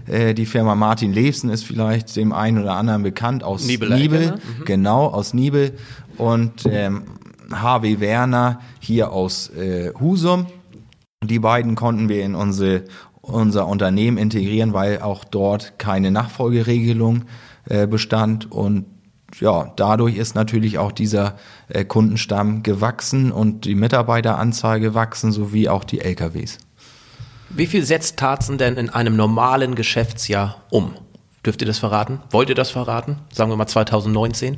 [0.08, 4.32] Äh, die Firma Martin Levsen ist vielleicht dem einen oder anderen bekannt aus Nibel, Nibel
[4.32, 4.66] mhm.
[4.66, 5.72] genau, aus Nibel
[6.18, 7.04] und ähm,
[7.50, 10.48] HW Werner hier aus äh, Husum.
[11.24, 12.84] Die beiden konnten wir in unsere,
[13.22, 17.26] unser Unternehmen integrieren, weil auch dort keine Nachfolgeregelung äh,
[17.68, 18.86] bestand und
[19.40, 21.36] ja, dadurch ist natürlich auch dieser
[21.68, 26.60] äh, Kundenstamm gewachsen und die Mitarbeiteranzahl gewachsen, sowie auch die LKWs.
[27.50, 30.96] Wie viel setzt Tarzen denn in einem normalen Geschäftsjahr um?
[31.46, 32.22] Dürft ihr das verraten?
[32.32, 33.18] Wollt ihr das verraten?
[33.32, 34.58] Sagen wir mal 2019?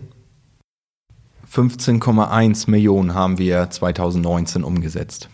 [1.51, 5.29] 15,1 Millionen haben wir 2019 umgesetzt.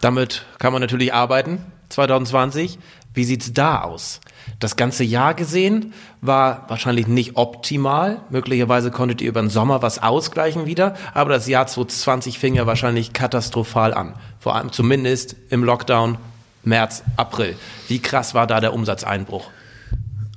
[0.00, 1.64] Damit kann man natürlich arbeiten.
[1.88, 2.78] 2020.
[3.14, 4.20] Wie sieht's da aus?
[4.60, 8.20] Das ganze Jahr gesehen war wahrscheinlich nicht optimal.
[8.30, 12.66] Möglicherweise konntet ihr über den Sommer was ausgleichen wieder, aber das Jahr 2020 fing ja
[12.66, 14.14] wahrscheinlich katastrophal an.
[14.38, 16.18] Vor allem zumindest im Lockdown
[16.64, 17.56] März, April.
[17.88, 19.50] Wie krass war da der Umsatzeinbruch?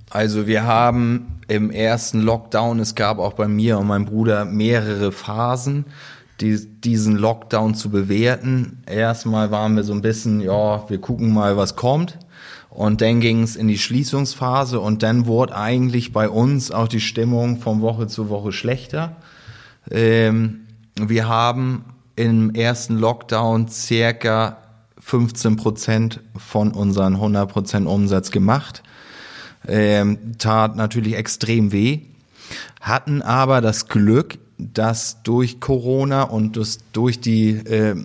[0.10, 5.12] Also wir haben im ersten Lockdown, es gab auch bei mir und meinem Bruder mehrere
[5.12, 5.86] Phasen,
[6.40, 8.84] die, diesen Lockdown zu bewerten.
[8.86, 12.18] Erstmal waren wir so ein bisschen, ja, wir gucken mal, was kommt.
[12.72, 17.02] Und dann ging es in die Schließungsphase und dann wurde eigentlich bei uns auch die
[17.02, 19.18] Stimmung von Woche zu Woche schlechter.
[19.92, 20.62] Ähm,
[20.96, 21.84] wir haben
[22.16, 24.58] im ersten Lockdown circa
[25.00, 28.84] 15 Prozent von unseren 100 Prozent Umsatz gemacht.
[29.68, 32.00] Ähm, tat natürlich extrem weh,
[32.80, 36.60] hatten aber das Glück, dass durch Corona und
[36.94, 37.96] durch die äh,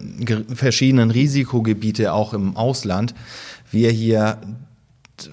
[0.55, 3.15] verschiedenen Risikogebiete auch im Ausland
[3.77, 4.39] wir hier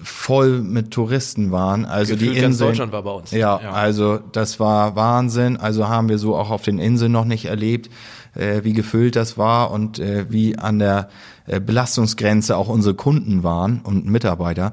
[0.02, 1.84] voll mit Touristen waren.
[1.84, 2.68] Also Gefühlt die Insel.
[2.68, 3.30] Deutschland war bei uns.
[3.32, 5.56] Ja, ja, also das war Wahnsinn.
[5.56, 7.90] Also haben wir so auch auf den Inseln noch nicht erlebt,
[8.34, 11.08] äh, wie gefüllt das war und äh, wie an der
[11.46, 14.72] äh, Belastungsgrenze auch unsere Kunden waren und Mitarbeiter.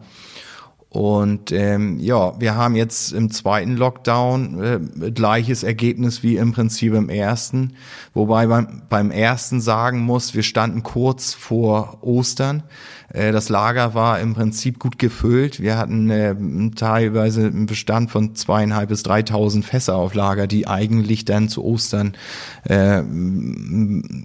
[0.93, 4.61] Und ähm, ja, wir haben jetzt im zweiten Lockdown
[5.01, 7.77] äh, gleiches Ergebnis wie im Prinzip im ersten.
[8.13, 12.63] Wobei beim, beim ersten sagen muss, wir standen kurz vor Ostern.
[13.07, 15.61] Äh, das Lager war im Prinzip gut gefüllt.
[15.61, 16.35] Wir hatten äh,
[16.75, 22.17] teilweise einen Bestand von zweieinhalb bis dreitausend Fässer auf Lager, die eigentlich dann zu Ostern
[22.65, 23.01] äh,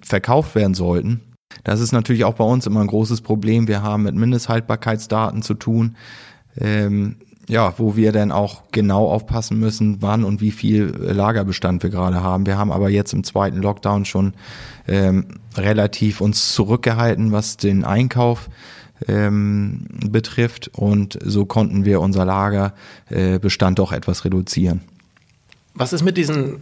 [0.05, 1.20] verkauft werden sollten.
[1.62, 3.68] Das ist natürlich auch bei uns immer ein großes Problem.
[3.68, 5.96] Wir haben mit Mindesthaltbarkeitsdaten zu tun.
[6.59, 7.16] Ähm,
[7.49, 12.23] ja, wo wir dann auch genau aufpassen müssen, wann und wie viel Lagerbestand wir gerade
[12.23, 12.45] haben.
[12.45, 14.35] Wir haben aber jetzt im zweiten Lockdown schon
[14.88, 18.49] ähm, relativ uns zurückgehalten, was den Einkauf
[19.07, 24.81] ähm, betrifft und so konnten wir unser Lagerbestand äh, doch etwas reduzieren.
[25.75, 26.57] Was ist mit diesen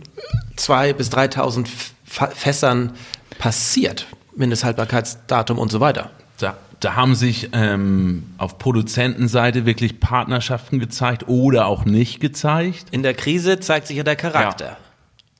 [0.57, 1.67] zwei bis 3.000
[2.05, 2.93] Fässern
[3.39, 4.09] passiert?
[4.37, 6.11] Mindesthaltbarkeitsdatum und so weiter.
[6.39, 12.87] Da, da haben sich ähm, auf Produzentenseite wirklich Partnerschaften gezeigt oder auch nicht gezeigt.
[12.91, 14.65] In der Krise zeigt sich ja der Charakter.
[14.67, 14.77] Ja.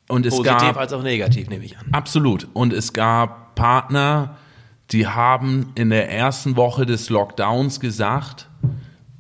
[0.09, 1.87] Und es Positiv gab, als auch negativ, nehme ich an.
[1.93, 2.49] Absolut.
[2.53, 4.37] Und es gab Partner,
[4.91, 8.49] die haben in der ersten Woche des Lockdowns gesagt,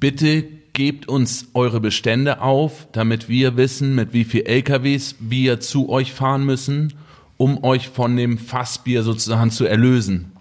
[0.00, 5.88] bitte gebt uns eure Bestände auf, damit wir wissen, mit wie viel LKWs wir zu
[5.88, 6.94] euch fahren müssen,
[7.36, 10.33] um euch von dem Fassbier sozusagen zu erlösen.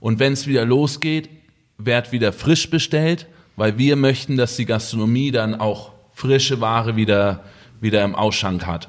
[0.00, 1.28] Und wenn es wieder losgeht,
[1.78, 7.44] wird wieder frisch bestellt, weil wir möchten, dass die Gastronomie dann auch frische Ware wieder,
[7.80, 8.88] wieder im Ausschank hat.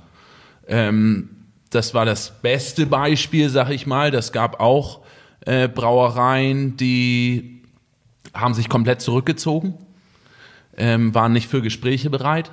[0.67, 1.29] Ähm,
[1.69, 4.11] das war das beste Beispiel, sag ich mal.
[4.11, 5.01] Das gab auch
[5.45, 7.63] äh, Brauereien, die
[8.33, 9.73] haben sich komplett zurückgezogen,
[10.77, 12.51] ähm, waren nicht für Gespräche bereit.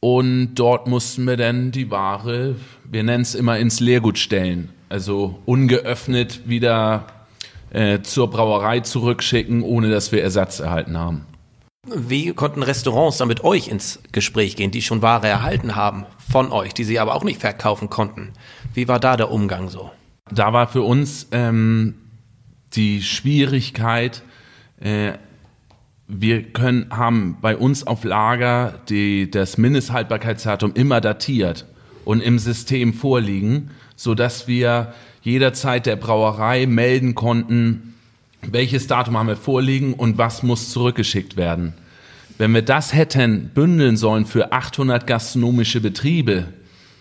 [0.00, 4.70] Und dort mussten wir dann die Ware, wir nennen es immer ins Leergut stellen.
[4.90, 7.06] Also ungeöffnet wieder
[7.74, 11.26] äh, zur Brauerei zurückschicken, ohne dass wir Ersatz erhalten haben.
[11.86, 16.50] Wie konnten Restaurants dann mit euch ins Gespräch gehen, die schon Ware erhalten haben von
[16.50, 18.32] euch, die sie aber auch nicht verkaufen konnten?
[18.72, 19.90] Wie war da der Umgang so?
[20.30, 21.94] Da war für uns ähm,
[22.72, 24.22] die Schwierigkeit,
[24.80, 25.12] äh,
[26.06, 31.66] wir können, haben bei uns auf Lager die, das Mindesthaltbarkeitsdatum immer datiert
[32.04, 37.94] und im System vorliegen, so dass wir jederzeit der Brauerei melden konnten,
[38.42, 41.72] welches Datum haben wir vorliegen und was muss zurückgeschickt werden.
[42.36, 46.46] Wenn wir das hätten bündeln sollen für 800 gastronomische Betriebe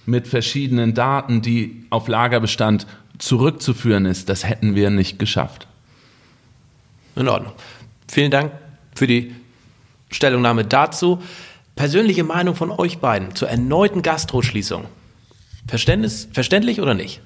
[0.06, 5.68] mit verschiedenen Daten, die auf Lagerbestand zurückzuführen ist, das hätten wir nicht geschafft.
[7.16, 7.54] In Ordnung.
[8.08, 8.52] Vielen Dank
[8.96, 9.34] für die
[10.12, 11.22] Stellungnahme dazu.
[11.76, 14.86] Persönliche Meinung von euch beiden zur erneuten Gastroschließung.
[15.68, 17.22] verständlich oder nicht?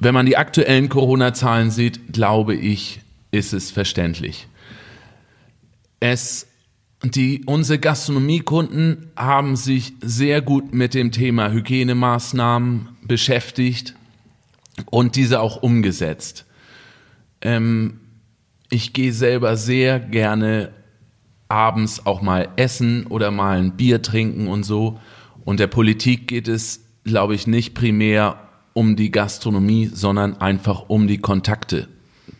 [0.00, 4.48] Wenn man die aktuellen Corona-Zahlen sieht, glaube ich, ist es verständlich.
[6.00, 6.46] Es,
[7.04, 13.94] die, unsere Gastronomiekunden haben sich sehr gut mit dem Thema Hygienemaßnahmen beschäftigt
[14.86, 16.46] und diese auch umgesetzt.
[17.42, 18.00] Ähm,
[18.70, 20.72] ich gehe selber sehr gerne
[21.48, 24.98] abends auch mal essen oder mal ein Bier trinken und so.
[25.44, 28.49] Und der Politik geht es, glaube ich, nicht primär
[28.80, 31.86] um die Gastronomie, sondern einfach um die Kontakte.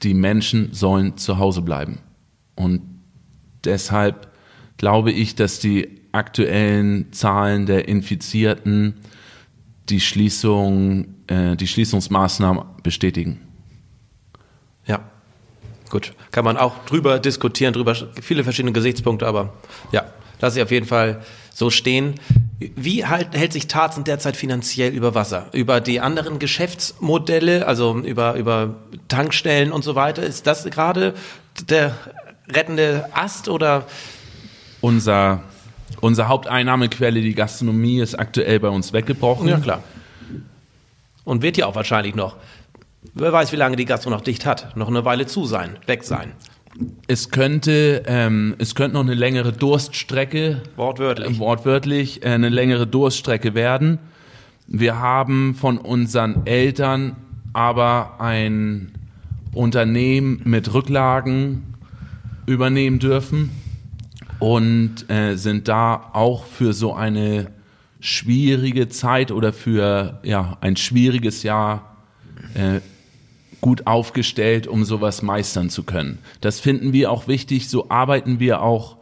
[0.03, 1.99] Die Menschen sollen zu Hause bleiben.
[2.55, 2.81] Und
[3.65, 4.29] deshalb
[4.79, 8.95] glaube ich, dass die aktuellen Zahlen der Infizierten
[9.91, 13.43] die Schließung, äh, die Schließungsmaßnahmen bestätigen.
[14.87, 15.01] Ja,
[15.91, 16.15] gut.
[16.31, 19.53] Kann man auch drüber diskutieren, drüber viele verschiedene Gesichtspunkte, aber
[19.93, 20.07] ja,
[20.41, 21.21] lasse ich auf jeden Fall
[21.61, 22.15] so stehen.
[22.59, 25.49] Wie halt, hält sich Tarzen derzeit finanziell über Wasser?
[25.53, 28.77] Über die anderen Geschäftsmodelle, also über, über
[29.09, 30.23] Tankstellen und so weiter?
[30.23, 31.15] Ist das gerade
[31.69, 31.95] der
[32.49, 33.87] rettende Ast oder?
[34.81, 35.43] Unser,
[36.01, 39.47] unsere Haupteinnahmequelle, die Gastronomie, ist aktuell bei uns weggebrochen.
[39.47, 39.83] Ja, klar.
[41.25, 42.37] Und wird ja auch wahrscheinlich noch.
[43.13, 44.75] Wer weiß, wie lange die Gastro noch dicht hat.
[44.77, 46.33] Noch eine Weile zu sein, weg sein
[47.07, 52.87] es könnte, ähm, es könnte noch eine längere Durststrecke, wortwörtlich, äh, wortwörtlich äh, eine längere
[52.87, 53.99] Durststrecke werden.
[54.67, 57.17] Wir haben von unseren Eltern
[57.53, 58.93] aber ein
[59.53, 61.75] Unternehmen mit Rücklagen
[62.47, 63.51] übernehmen dürfen
[64.39, 67.49] und äh, sind da auch für so eine
[67.99, 71.97] schwierige Zeit oder für ja ein schwieriges Jahr
[72.55, 72.81] äh,
[73.61, 76.19] gut aufgestellt, um sowas meistern zu können.
[76.41, 77.69] Das finden wir auch wichtig.
[77.69, 78.97] So arbeiten wir auch,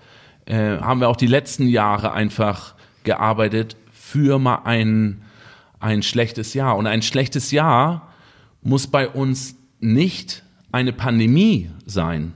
[0.46, 5.22] äh, haben wir auch die letzten Jahre einfach gearbeitet für mal ein,
[5.80, 6.76] ein schlechtes Jahr.
[6.76, 8.08] Und ein schlechtes Jahr
[8.62, 10.42] muss bei uns nicht
[10.72, 12.32] eine Pandemie sein.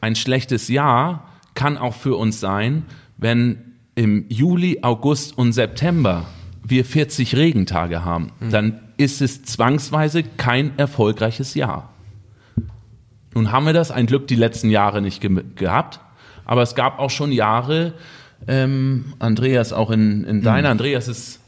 [0.00, 2.84] Ein schlechtes Jahr kann auch für uns sein,
[3.18, 3.58] wenn
[3.94, 6.26] im Juli, August und September
[6.64, 8.32] wir 40 Regentage haben.
[8.50, 11.90] Dann ist es zwangsweise kein erfolgreiches Jahr.
[13.34, 16.00] Nun haben wir das ein Glück die letzten Jahre nicht ge gehabt,
[16.44, 17.94] aber es gab auch schon Jahre,
[18.46, 20.72] ähm, Andreas, auch in, in deiner, mhm.
[20.72, 21.40] Andreas ist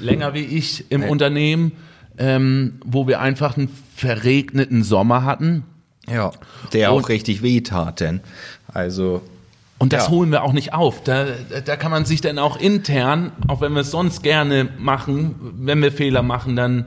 [0.00, 1.10] länger wie ich im hey.
[1.10, 1.72] Unternehmen,
[2.18, 5.64] ähm, wo wir einfach einen verregneten Sommer hatten.
[6.08, 6.32] Ja,
[6.72, 8.20] der auch richtig weh tat, denn
[8.68, 9.22] also
[9.80, 10.10] und das Ja.
[10.12, 11.02] holen wir auch nicht auf.
[11.02, 11.26] Da,
[11.64, 15.82] da kann man sich dann auch intern, auch wenn wir es sonst gerne machen, wenn
[15.82, 16.84] wir Fehler machen, dann,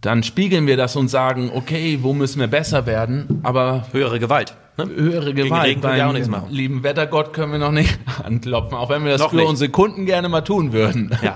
[0.00, 3.40] dann spiegeln wir das und sagen, okay, wo müssen wir besser werden?
[3.44, 4.56] Aber Höhere Gewalt.
[4.76, 4.86] Ne?
[4.94, 6.50] höhere Gegen Gewalt Regen wir beim auch nichts machen.
[6.50, 9.48] lieben Wettergott können wir noch nicht anklopfen, auch wenn wir das Noch für nicht.
[9.48, 11.10] unsere Kunden gerne mal tun würden.
[11.22, 11.34] Ja.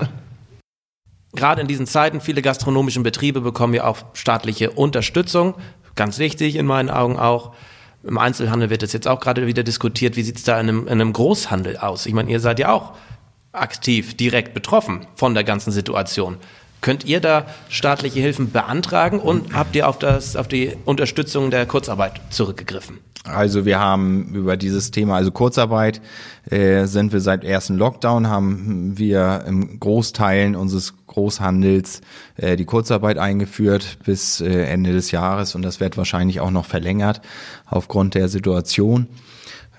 [1.34, 5.54] Gerade in diesen Zeiten, viele gastronomische Betriebe bekommen ja auch staatliche Unterstützung.
[5.96, 7.52] Ganz wichtig in meinen Augen auch.
[8.04, 10.16] Im Einzelhandel wird das jetzt auch gerade wieder diskutiert.
[10.16, 12.06] Wie sieht es da in einem, in einem Großhandel aus?
[12.06, 12.94] Ich meine, ihr seid ja auch
[13.52, 16.38] aktiv, direkt betroffen von der ganzen Situation.
[16.80, 21.64] Könnt ihr da staatliche Hilfen beantragen und habt ihr auf, das, auf die Unterstützung der
[21.64, 22.98] Kurzarbeit zurückgegriffen?
[23.24, 26.00] Also wir haben über dieses Thema, also Kurzarbeit,
[26.50, 32.00] äh, sind wir seit ersten Lockdown, haben wir im Großteilen unseres Großhandels
[32.36, 36.66] äh, die Kurzarbeit eingeführt bis äh, Ende des Jahres und das wird wahrscheinlich auch noch
[36.66, 37.20] verlängert
[37.66, 39.06] aufgrund der Situation.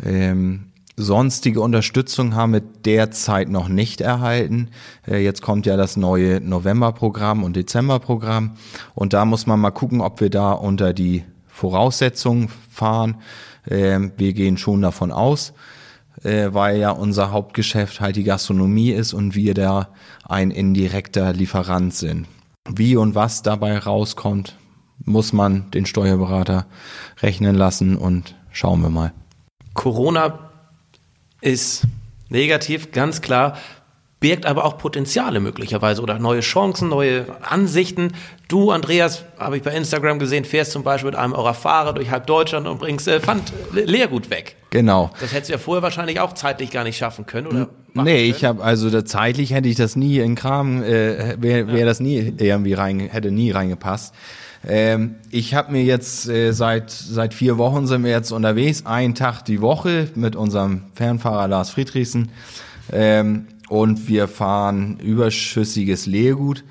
[0.01, 4.69] Ähm, sonstige Unterstützung haben wir derzeit noch nicht erhalten.
[5.05, 8.51] Äh, Jetzt kommt ja das neue Novemberprogramm und Dezemberprogramm
[8.95, 13.21] und da muss man mal gucken, ob wir da unter die Voraussetzungen fahren.
[13.69, 15.53] Ähm, Wir gehen schon davon aus,
[16.23, 19.89] äh, weil ja unser Hauptgeschäft halt die Gastronomie ist und wir da
[20.27, 22.27] ein indirekter Lieferant sind.
[22.67, 24.57] Wie und was dabei rauskommt,
[25.05, 26.65] muss man den Steuerberater
[27.21, 29.13] rechnen lassen und schauen wir mal.
[29.73, 30.49] Corona
[31.41, 31.83] ist
[32.29, 33.57] negativ, ganz klar,
[34.23, 38.13] birgt aber auch Potenziale möglicherweise oder neue Chancen, neue Ansichten.
[38.47, 42.09] Du, Andreas, habe ich bei Instagram gesehen, fährst zum Beispiel mit einem eurer Fahrer durch
[42.09, 44.55] halb Deutschland und bringst äh, Pfand, Le- Leergut weg.
[44.69, 45.11] Genau.
[45.19, 47.67] Das hättest du ja vorher wahrscheinlich auch zeitlich gar nicht schaffen können, oder?
[47.95, 48.17] Nee, können.
[48.29, 51.99] ich habe also da, zeitlich hätte ich das nie in Kram, äh, wäre wär das
[51.99, 54.15] nie irgendwie rein, hätte nie reingepasst.
[54.65, 59.15] Ähm, ich habe mir jetzt äh, seit seit vier Wochen sind wir jetzt unterwegs, einen
[59.15, 62.31] Tag die Woche mit unserem Fernfahrer Lars Friedrichsen
[62.93, 66.63] ähm, und wir fahren überschüssiges Leergut.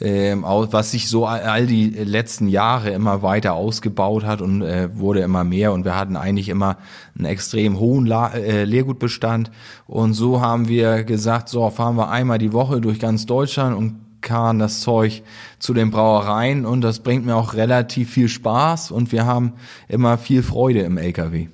[0.00, 4.88] Ähm, was sich so all- all die letzten Jahre immer weiter ausgebaut hat und äh,
[4.98, 6.76] wurde immer mehr und wir hatten eigentlich immer
[7.16, 9.50] einen extrem hohen La äh, Leergutbestand
[9.86, 13.96] und so haben wir gesagt, so fahren wir einmal die Woche durch ganz Deutschland und
[14.20, 15.22] karren das Zeug
[15.58, 19.54] zu den Brauereien und das bringt mir auch relativ viel Spaß und wir haben
[19.88, 21.48] immer viel Freude im LKW.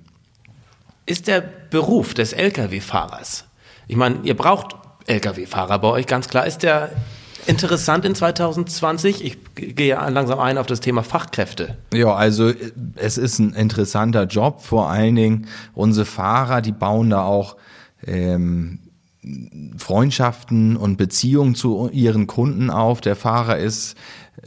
[1.06, 3.44] Ist der Beruf des Lkw-Fahrers,
[3.86, 6.90] ich meine, ihr braucht Lkw-Fahrer bei euch, ganz klar, ist der
[7.46, 9.24] interessant in 2020?
[9.24, 11.76] Ich gehe langsam ein auf das Thema Fachkräfte.
[11.92, 14.62] Ja, also äh, es ist ein interessanter Job.
[14.62, 17.56] Vor allen Dingen unsere Fahrer, die bauen da auch
[18.06, 18.78] ähm,
[19.76, 23.00] Freundschaften und Beziehungen zu ihren Kunden auf.
[23.00, 23.96] Der Fahrer ist,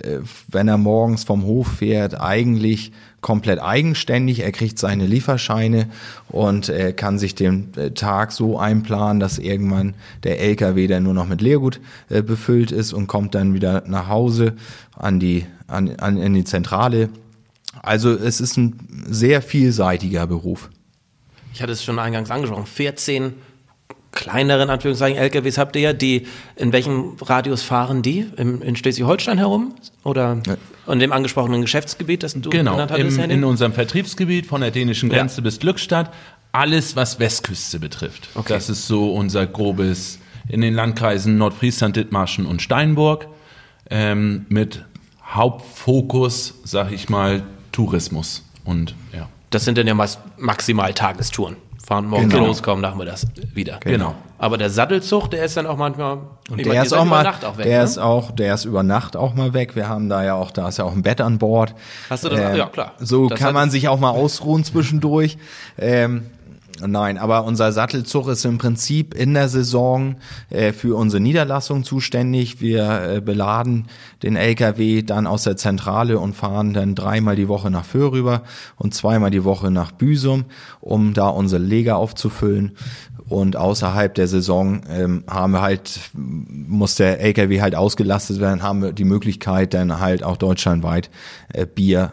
[0.01, 2.91] äh, wenn er morgens vom Hof fährt, eigentlich
[3.25, 4.41] komplett eigenständig.
[4.41, 5.87] Er kriegt seine Lieferscheine
[6.27, 11.15] und äh, kann sich den äh, Tag so einplanen, dass irgendwann der LKW dann nur
[11.15, 14.53] noch mit Leergut äh, befüllt ist und kommt dann wieder nach Hause
[14.95, 17.09] an die an, an in die Zentrale.
[17.81, 20.69] Also es ist ein sehr vielseitiger Beruf.
[21.51, 23.33] Ich hatte es schon eingangs angesprochen, 14
[24.15, 26.25] kleineren Anführungszeichen LKWs habt ihr ja, die,
[26.55, 28.25] in welchem Radius fahren die?
[28.37, 29.75] Im, in Schleswig-Holstein herum?
[30.03, 30.37] Oder
[30.87, 33.37] in dem angesprochenen Geschäftsgebiet, das du Genau, genannt hattest, Henning?
[33.39, 35.17] in unserem Vertriebsgebiet von der dänischen Ja.
[35.19, 36.11] Grenze bis Glückstadt,
[36.51, 38.29] alles was Westküste betrifft.
[38.33, 38.53] Okay.
[38.53, 43.27] Das ist so unser grobes, in den Landkreisen Nordfriesland, Dithmarschen und Steinburg,
[43.89, 44.83] ähm, mit
[45.59, 48.43] Hauptfokus, sag ich mal, Tourismus.
[48.63, 51.55] Und ja, Das sind dann ja meist maximal Tagestouren.
[51.85, 52.47] Fahren morgens Genau.
[52.47, 53.79] los, kommen nachmittags wieder.
[53.81, 54.15] Genau.
[54.39, 56.17] Aber der Sattelzug, der ist dann auch manchmal.
[56.49, 57.83] Und der ist auch über mal, Nacht auch weg, der ne?
[57.83, 59.75] ist auch, der ist über Nacht auch mal weg.
[59.75, 61.75] Wir haben da ja auch, da ist ja auch ein Bett an Bord.
[62.09, 62.93] Hast du das- ja, klar.
[62.97, 65.37] So Das kann man sich auch mal ausruhen zwischendurch.
[65.77, 66.25] Ähm,
[66.81, 70.17] Nein, aber unser Sattelzug ist im Prinzip in der Saison
[70.49, 72.59] äh, für unsere Niederlassung zuständig.
[72.59, 73.87] Wir äh, beladen
[74.23, 78.43] den LKW dann aus der Zentrale und fahren dann dreimal die Woche nach Föhr rüber
[78.75, 80.45] und zweimal die Woche nach Büsum,
[80.81, 82.73] um da unsere Leger aufzufüllen.
[83.29, 88.81] Und außerhalb der Saison ähm, haben wir halt, muss der LKW halt ausgelastet werden, haben
[88.81, 91.09] wir die Möglichkeit, dann halt auch deutschlandweit
[91.53, 92.11] äh, Bier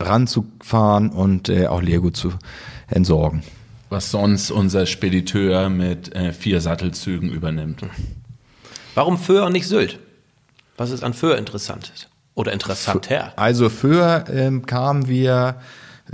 [0.00, 2.32] ranzufahren und äh, auch Leergut zu
[2.88, 3.42] entsorgen.
[3.90, 7.82] Was sonst unser Spediteur mit äh, vier Sattelzügen übernimmt.
[8.94, 9.98] Warum Föhr und nicht Sylt?
[10.76, 12.08] Was ist an Föhr interessant?
[12.34, 13.32] Oder interessanter?
[13.36, 15.56] Also für ähm, kamen wir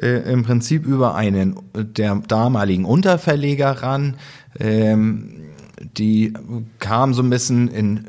[0.00, 4.16] äh, im Prinzip über einen der damaligen Unterverleger ran.
[4.58, 5.42] Ähm,
[5.78, 6.32] die
[6.78, 8.06] kamen so ein bisschen in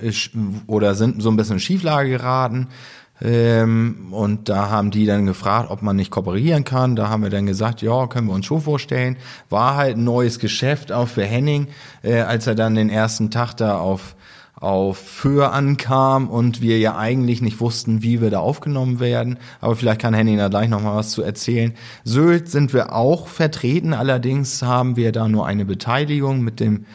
[0.68, 2.70] oder sind so ein bisschen in Schieflage geraten.
[3.22, 6.96] Ähm, und da haben die dann gefragt, ob man nicht kooperieren kann.
[6.96, 9.18] Da haben wir dann gesagt, ja, können wir uns schon vorstellen.
[9.50, 11.68] War halt ein neues Geschäft auch für Henning,
[12.04, 14.16] äh, als er dann den ersten Tag da auf
[14.60, 19.38] auf Föhr ankam und wir ja eigentlich nicht wussten, wie wir da aufgenommen werden.
[19.62, 21.74] Aber vielleicht kann Henning da gleich noch mal was zu erzählen.
[22.04, 26.86] Sylt sind wir auch vertreten, allerdings haben wir da nur eine Beteiligung mit dem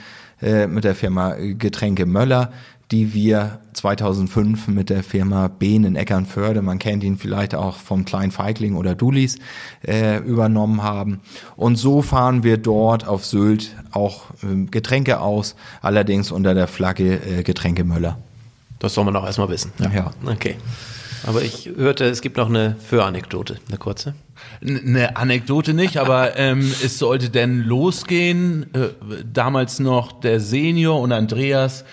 [0.41, 2.51] äh, mit der Firma Getränke Möller
[2.93, 8.05] die wir 2005 mit der Firma Behn in Eckernförde, man kennt ihn vielleicht auch vom
[8.05, 9.38] Klein Feigling oder Dulis,
[9.86, 11.20] äh, übernommen haben.
[11.57, 17.14] Und so fahren wir dort auf Sylt auch äh, Getränke aus, allerdings unter der Flagge
[17.14, 18.18] äh, Getränke Möller.
[18.78, 19.72] Das soll man auch erstmal wissen.
[19.80, 19.90] Ja.
[19.90, 20.11] ja.
[20.26, 20.57] Okay.
[21.26, 24.14] Aber ich hörte, es gibt noch eine Für-Anekdote, eine kurze.
[24.61, 28.66] Eine Anekdote nicht, aber ähm, es sollte denn losgehen.
[28.74, 28.88] Äh,
[29.32, 31.84] damals noch der Senior und Andreas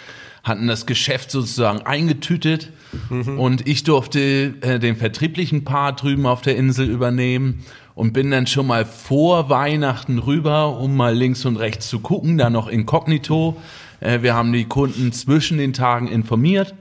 [0.44, 2.72] hatten das Geschäft sozusagen eingetütet
[3.10, 3.40] mhm.
[3.40, 7.64] und ich durfte äh, den vertrieblichen Part drüben auf der Insel übernehmen
[7.96, 12.38] und bin dann schon mal vor Weihnachten rüber, um mal links und rechts zu gucken,
[12.38, 13.58] da noch inkognito.
[14.00, 16.74] Äh, wir haben die Kunden zwischen den Tagen informiert,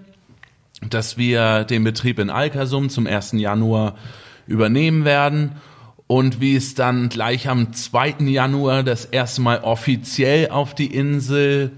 [0.88, 3.32] dass wir den Betrieb in Alkersum zum 1.
[3.32, 3.96] Januar
[4.46, 5.52] übernehmen werden.
[6.06, 8.14] Und wie es dann gleich am 2.
[8.20, 11.72] Januar das erste Mal offiziell auf die Insel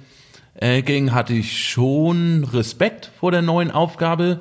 [0.61, 4.41] äh, ging, hatte ich schon Respekt vor der neuen Aufgabe,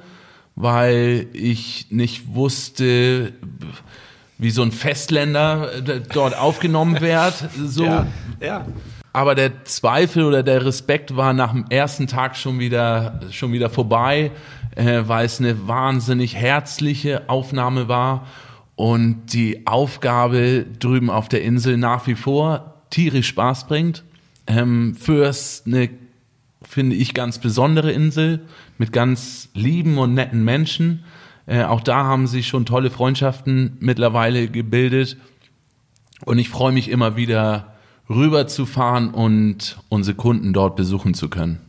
[0.56, 3.34] weil ich nicht wusste,
[4.38, 7.34] wie so ein Festländer äh, dort aufgenommen wird.
[7.66, 7.86] So.
[7.86, 8.08] Ja,
[8.42, 8.66] ja.
[9.12, 13.70] Aber der Zweifel oder der Respekt war nach dem ersten Tag schon wieder, schon wieder
[13.70, 14.32] vorbei,
[14.76, 18.28] äh, weil es eine wahnsinnig herzliche Aufnahme war
[18.76, 24.04] und die Aufgabe drüben auf der Insel nach wie vor tierisch Spaß bringt.
[24.48, 25.90] Ähm, fürs eine
[26.62, 28.42] finde ich, ganz besondere Insel
[28.78, 31.04] mit ganz lieben und netten Menschen.
[31.46, 35.18] Äh, auch da haben sich schon tolle Freundschaften mittlerweile gebildet.
[36.26, 37.76] Und ich freue mich immer wieder
[38.10, 41.60] rüber zu fahren und unsere Kunden dort besuchen zu können.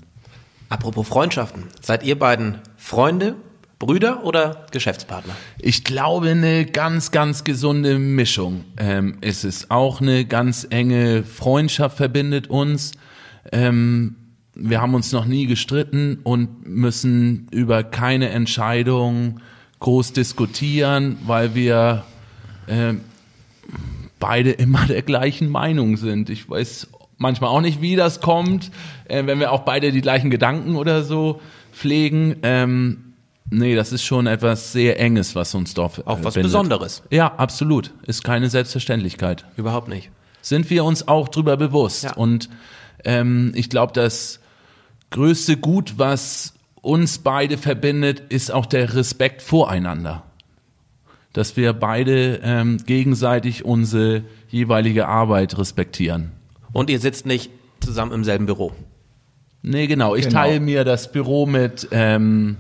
[0.69, 3.37] Apropos Freundschaften, seid ihr beiden Freunde,
[3.79, 5.35] Brüder oder Geschäftspartner?
[5.59, 9.71] Ich glaube, eine ganz, ganz gesunde Mischung ähm, ist es.
[9.71, 12.93] Auch eine ganz enge Freundschaft verbindet uns.
[13.53, 14.17] Ähm,
[14.63, 19.41] wir haben uns noch nie gestritten und müssen über keine Entscheidung
[19.81, 22.05] groß diskutieren, weil wir
[22.67, 22.95] äh,
[24.19, 26.29] beide immer der gleichen Meinung sind.
[26.29, 28.71] Ich weiß manchmal auch nicht, wie das kommt,
[29.07, 31.41] äh, wenn wir auch beide die gleichen Gedanken oder so
[31.73, 32.37] pflegen.
[32.43, 33.15] Ähm,
[33.49, 36.53] nee, das ist schon etwas sehr Enges, was uns dort Auch was bindet.
[36.53, 37.03] Besonderes.
[37.11, 37.95] Ja, absolut.
[38.07, 39.47] Ist keine Selbstverständlichkeit.
[39.57, 40.11] Überhaupt nicht.
[40.43, 42.05] Sind wir uns auch drüber bewusst.
[42.05, 42.15] Ja.
[42.15, 42.51] Und
[43.05, 44.40] ähm, ich glaube, dass
[45.11, 50.25] größte Gut, was uns beide verbindet, ist auch der Respekt voreinander.
[51.33, 56.33] Dass wir beide ähm, gegenseitig unsere jeweilige Arbeit respektieren.
[56.73, 57.51] Und ihr sitzt nicht
[57.81, 58.73] zusammen im selben Büro?
[59.63, 60.15] Nee, genau.
[60.15, 60.41] Ich genau.
[60.41, 62.57] teile mir das Büro mit ähm,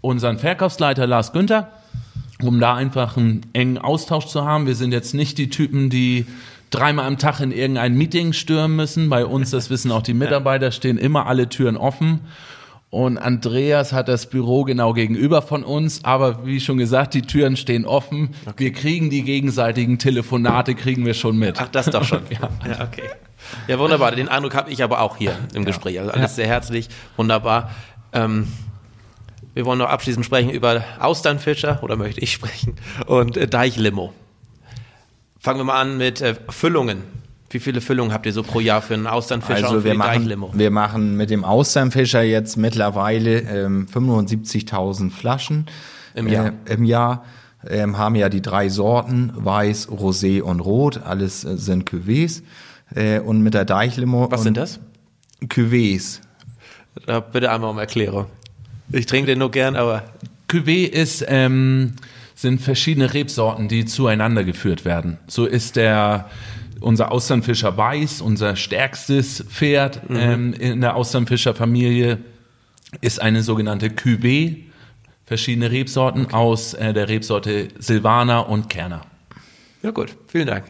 [0.00, 1.70] unserem Verkaufsleiter Lars Günther,
[2.42, 4.66] um da einfach einen engen Austausch zu haben.
[4.66, 6.26] Wir sind jetzt nicht die Typen, die
[6.72, 9.08] dreimal am Tag in irgendein Meeting stürmen müssen.
[9.08, 12.20] Bei uns, das wissen auch die Mitarbeiter, stehen immer alle Türen offen.
[12.90, 17.56] Und Andreas hat das Büro genau gegenüber von uns, aber wie schon gesagt, die Türen
[17.56, 18.34] stehen offen.
[18.44, 18.64] Okay.
[18.64, 21.58] Wir kriegen die gegenseitigen Telefonate, kriegen wir schon mit.
[21.58, 22.20] Ach, das doch schon.
[22.30, 22.50] ja.
[22.68, 23.08] ja, okay.
[23.66, 24.12] Ja, wunderbar.
[24.12, 25.98] Den Eindruck habe ich aber auch hier im Gespräch.
[26.00, 27.70] Also alles sehr herzlich, wunderbar.
[28.12, 28.46] Ähm,
[29.54, 34.12] wir wollen noch abschließend sprechen über Austernfischer, oder möchte ich sprechen, und äh, Deichlimo.
[35.42, 36.98] Fangen wir mal an mit äh, Füllungen.
[37.50, 39.94] Wie viele Füllungen habt ihr so pro Jahr für einen Austernfischer also und für wir
[39.94, 45.66] machen, Wir machen mit dem Austernfischer jetzt mittlerweile ähm, 75.000 Flaschen
[46.14, 46.52] im Jahr.
[46.64, 47.24] Äh, im Jahr
[47.68, 51.02] ähm, haben ja die drei Sorten, Weiß, Rosé und Rot.
[51.04, 52.42] Alles äh, sind Cuvées.
[52.94, 54.30] Äh, und mit der Deichlimo.
[54.30, 54.78] Was sind das?
[55.42, 56.20] Cuvées.
[57.06, 58.26] Da bitte einmal um Erklärung.
[58.92, 60.04] Ich trinke den nur gern, aber.
[60.48, 61.94] Cuvée ist ähm,
[62.42, 65.18] sind verschiedene Rebsorten, die zueinander geführt werden.
[65.26, 66.28] So ist der
[66.80, 70.16] unser Austernfischer Weiß, unser stärkstes Pferd mhm.
[70.16, 72.18] ähm, in der Austernfischerfamilie,
[73.00, 74.64] ist eine sogenannte Cuvée,
[75.24, 76.34] verschiedene Rebsorten okay.
[76.34, 79.02] aus äh, der Rebsorte Silvaner und Kerner.
[79.82, 80.64] Ja gut, vielen Dank.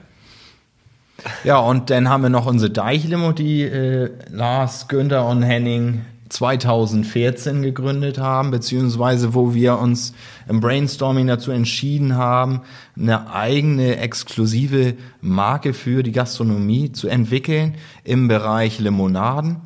[1.44, 6.02] Ja, und dann haben wir noch unsere Deichlimo, die äh, Lars, Günther und Henning
[6.32, 10.14] 2014 gegründet haben, beziehungsweise wo wir uns
[10.48, 12.62] im Brainstorming dazu entschieden haben,
[12.96, 17.74] eine eigene exklusive Marke für die Gastronomie zu entwickeln
[18.04, 19.56] im Bereich Limonaden.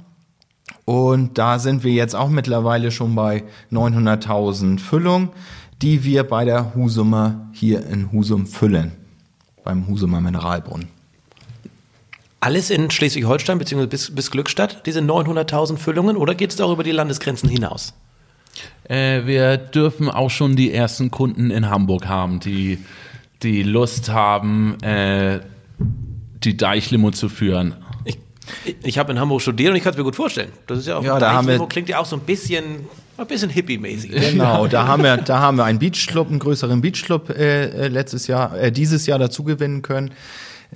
[0.84, 5.30] Und da sind wir jetzt auch mittlerweile schon bei 900.000 Füllungen.
[5.82, 8.92] die wir bei der Husumer hier in Husum füllen,
[9.62, 10.95] beim Husumer Mineralbrunnen.
[12.46, 13.86] Alles in Schleswig-Holstein bzw.
[13.86, 17.92] Bis, bis Glückstadt, diese 900.000 Füllungen, oder geht es auch über die Landesgrenzen hinaus?
[18.88, 22.78] Äh, wir dürfen auch schon die ersten Kunden in Hamburg haben, die,
[23.42, 25.40] die Lust haben, äh,
[26.44, 27.74] die Deichlimo zu führen.
[28.04, 28.16] Ich,
[28.84, 30.52] ich habe in Hamburg studiert und ich kann es mir gut vorstellen.
[30.68, 32.86] Das ist ja auch ja, da haben wir, klingt ja auch so ein bisschen
[33.16, 34.12] ein bisschen hippie-mäßig.
[34.12, 38.28] Genau, da haben wir, da haben wir einen Beachclub, einen größeren Beachclub äh, äh, letztes
[38.28, 40.12] Jahr, äh, dieses Jahr dazu gewinnen können.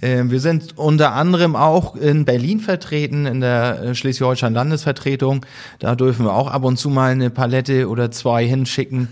[0.00, 5.44] Äh, wir sind unter anderem auch in Berlin vertreten, in der äh, Schleswig-Holstein Landesvertretung.
[5.78, 9.08] Da dürfen wir auch ab und zu mal eine Palette oder zwei hinschicken.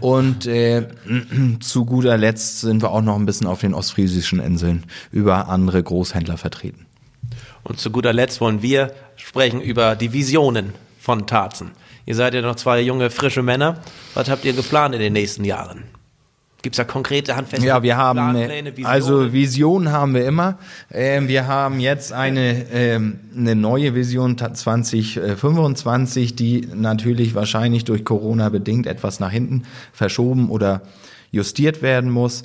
[0.00, 0.88] Und äh,
[1.60, 5.82] zu guter Letzt sind wir auch noch ein bisschen auf den ostfriesischen Inseln über andere
[5.82, 6.86] Großhändler vertreten.
[7.62, 11.72] Und zu guter Letzt wollen wir sprechen über die Visionen von Tarzen.
[12.04, 13.80] Ihr seid ja noch zwei junge, frische Männer.
[14.14, 15.84] Was habt ihr geplant in den nächsten Jahren?
[16.66, 18.92] Gibt es da konkrete handfeste Ja, wir haben Planpläne, Visionen?
[18.92, 20.58] also Visionen haben wir immer.
[20.92, 28.48] Ähm, wir haben jetzt eine ähm, eine neue Vision 2025, die natürlich wahrscheinlich durch Corona
[28.48, 29.62] bedingt etwas nach hinten
[29.92, 30.82] verschoben oder
[31.30, 32.42] justiert werden muss.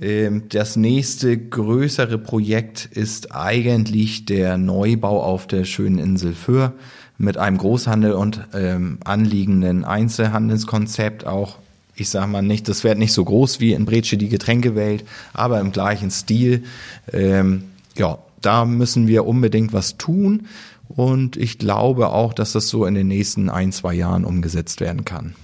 [0.00, 6.74] Ähm, das nächste größere Projekt ist eigentlich der Neubau auf der schönen Insel Föhr
[7.16, 11.58] mit einem Großhandel und ähm, anliegenden Einzelhandelskonzept auch.
[12.00, 15.60] Ich sage mal nicht, das wird nicht so groß wie in Bretsche die Getränkewelt, aber
[15.60, 16.64] im gleichen Stil.
[17.12, 17.64] Ähm,
[17.96, 20.46] ja, da müssen wir unbedingt was tun
[20.88, 25.04] und ich glaube auch, dass das so in den nächsten ein, zwei Jahren umgesetzt werden
[25.04, 25.34] kann.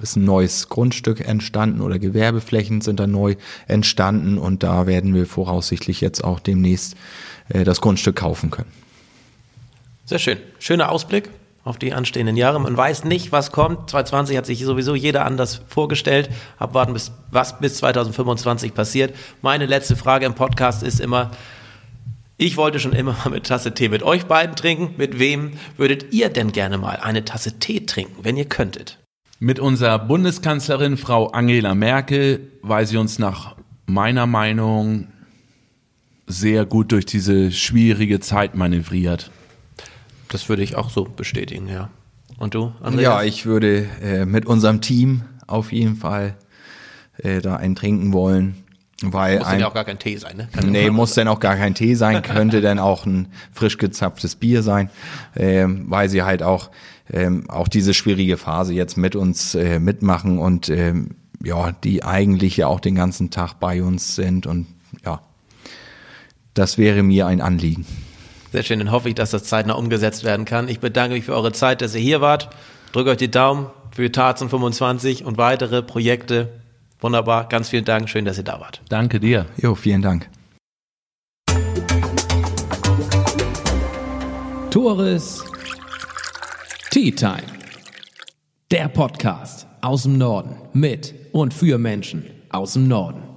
[0.00, 3.34] Ist ein neues Grundstück entstanden oder Gewerbeflächen sind da neu
[3.66, 6.96] entstanden und da werden wir voraussichtlich jetzt auch demnächst
[7.48, 8.70] äh, das Grundstück kaufen können.
[10.06, 10.38] Sehr schön.
[10.58, 11.28] Schöner Ausblick
[11.64, 12.60] auf die anstehenden Jahre.
[12.60, 13.90] Man weiß nicht, was kommt.
[13.90, 16.30] 2020 hat sich sowieso jeder anders vorgestellt.
[16.58, 19.14] Abwarten, bis, was bis 2025 passiert.
[19.42, 21.30] Meine letzte Frage im Podcast ist immer,
[22.36, 24.94] ich wollte schon immer mal eine Tasse Tee mit euch beiden trinken.
[24.96, 28.98] Mit wem würdet ihr denn gerne mal eine Tasse Tee trinken, wenn ihr könntet?
[29.40, 33.56] Mit unserer Bundeskanzlerin Frau Angela Merkel, weil sie uns nach
[33.86, 35.08] meiner Meinung
[36.26, 39.30] sehr gut durch diese schwierige Zeit manövriert.
[40.30, 41.90] Das würde ich auch so bestätigen, ja.
[42.38, 43.02] Und du, Andreas?
[43.02, 46.36] Ja, ich würde äh, mit unserem Team auf jeden Fall
[47.18, 48.64] äh, da einen trinken wollen.
[49.02, 50.48] Weil muss ein, ja auch gar kein Tee sein, ne?
[50.52, 54.34] Kann nee, muss dann auch gar kein Tee sein, könnte dann auch ein frisch gezapftes
[54.34, 54.90] Bier sein,
[55.36, 56.70] ähm, weil sie halt auch,
[57.12, 61.14] ähm, auch diese schwierige Phase jetzt mit uns äh, mitmachen und ähm,
[61.44, 64.66] ja, die eigentlich ja auch den ganzen Tag bei uns sind und
[65.04, 65.20] ja,
[66.54, 67.86] das wäre mir ein Anliegen.
[68.52, 70.68] Sehr schön, dann hoffe ich, dass das zeitnah umgesetzt werden kann.
[70.68, 72.48] Ich bedanke mich für eure Zeit, dass ihr hier wart.
[72.92, 76.48] Drückt euch die Daumen für Tarzan 25 und weitere Projekte.
[77.00, 78.80] Wunderbar, ganz vielen Dank, schön, dass ihr da wart.
[78.88, 79.46] Danke dir.
[79.58, 80.28] Jo, vielen Dank.
[84.70, 85.44] Tores
[86.90, 87.42] Tea Time.
[88.70, 93.27] Der Podcast aus dem Norden mit und für Menschen aus dem Norden.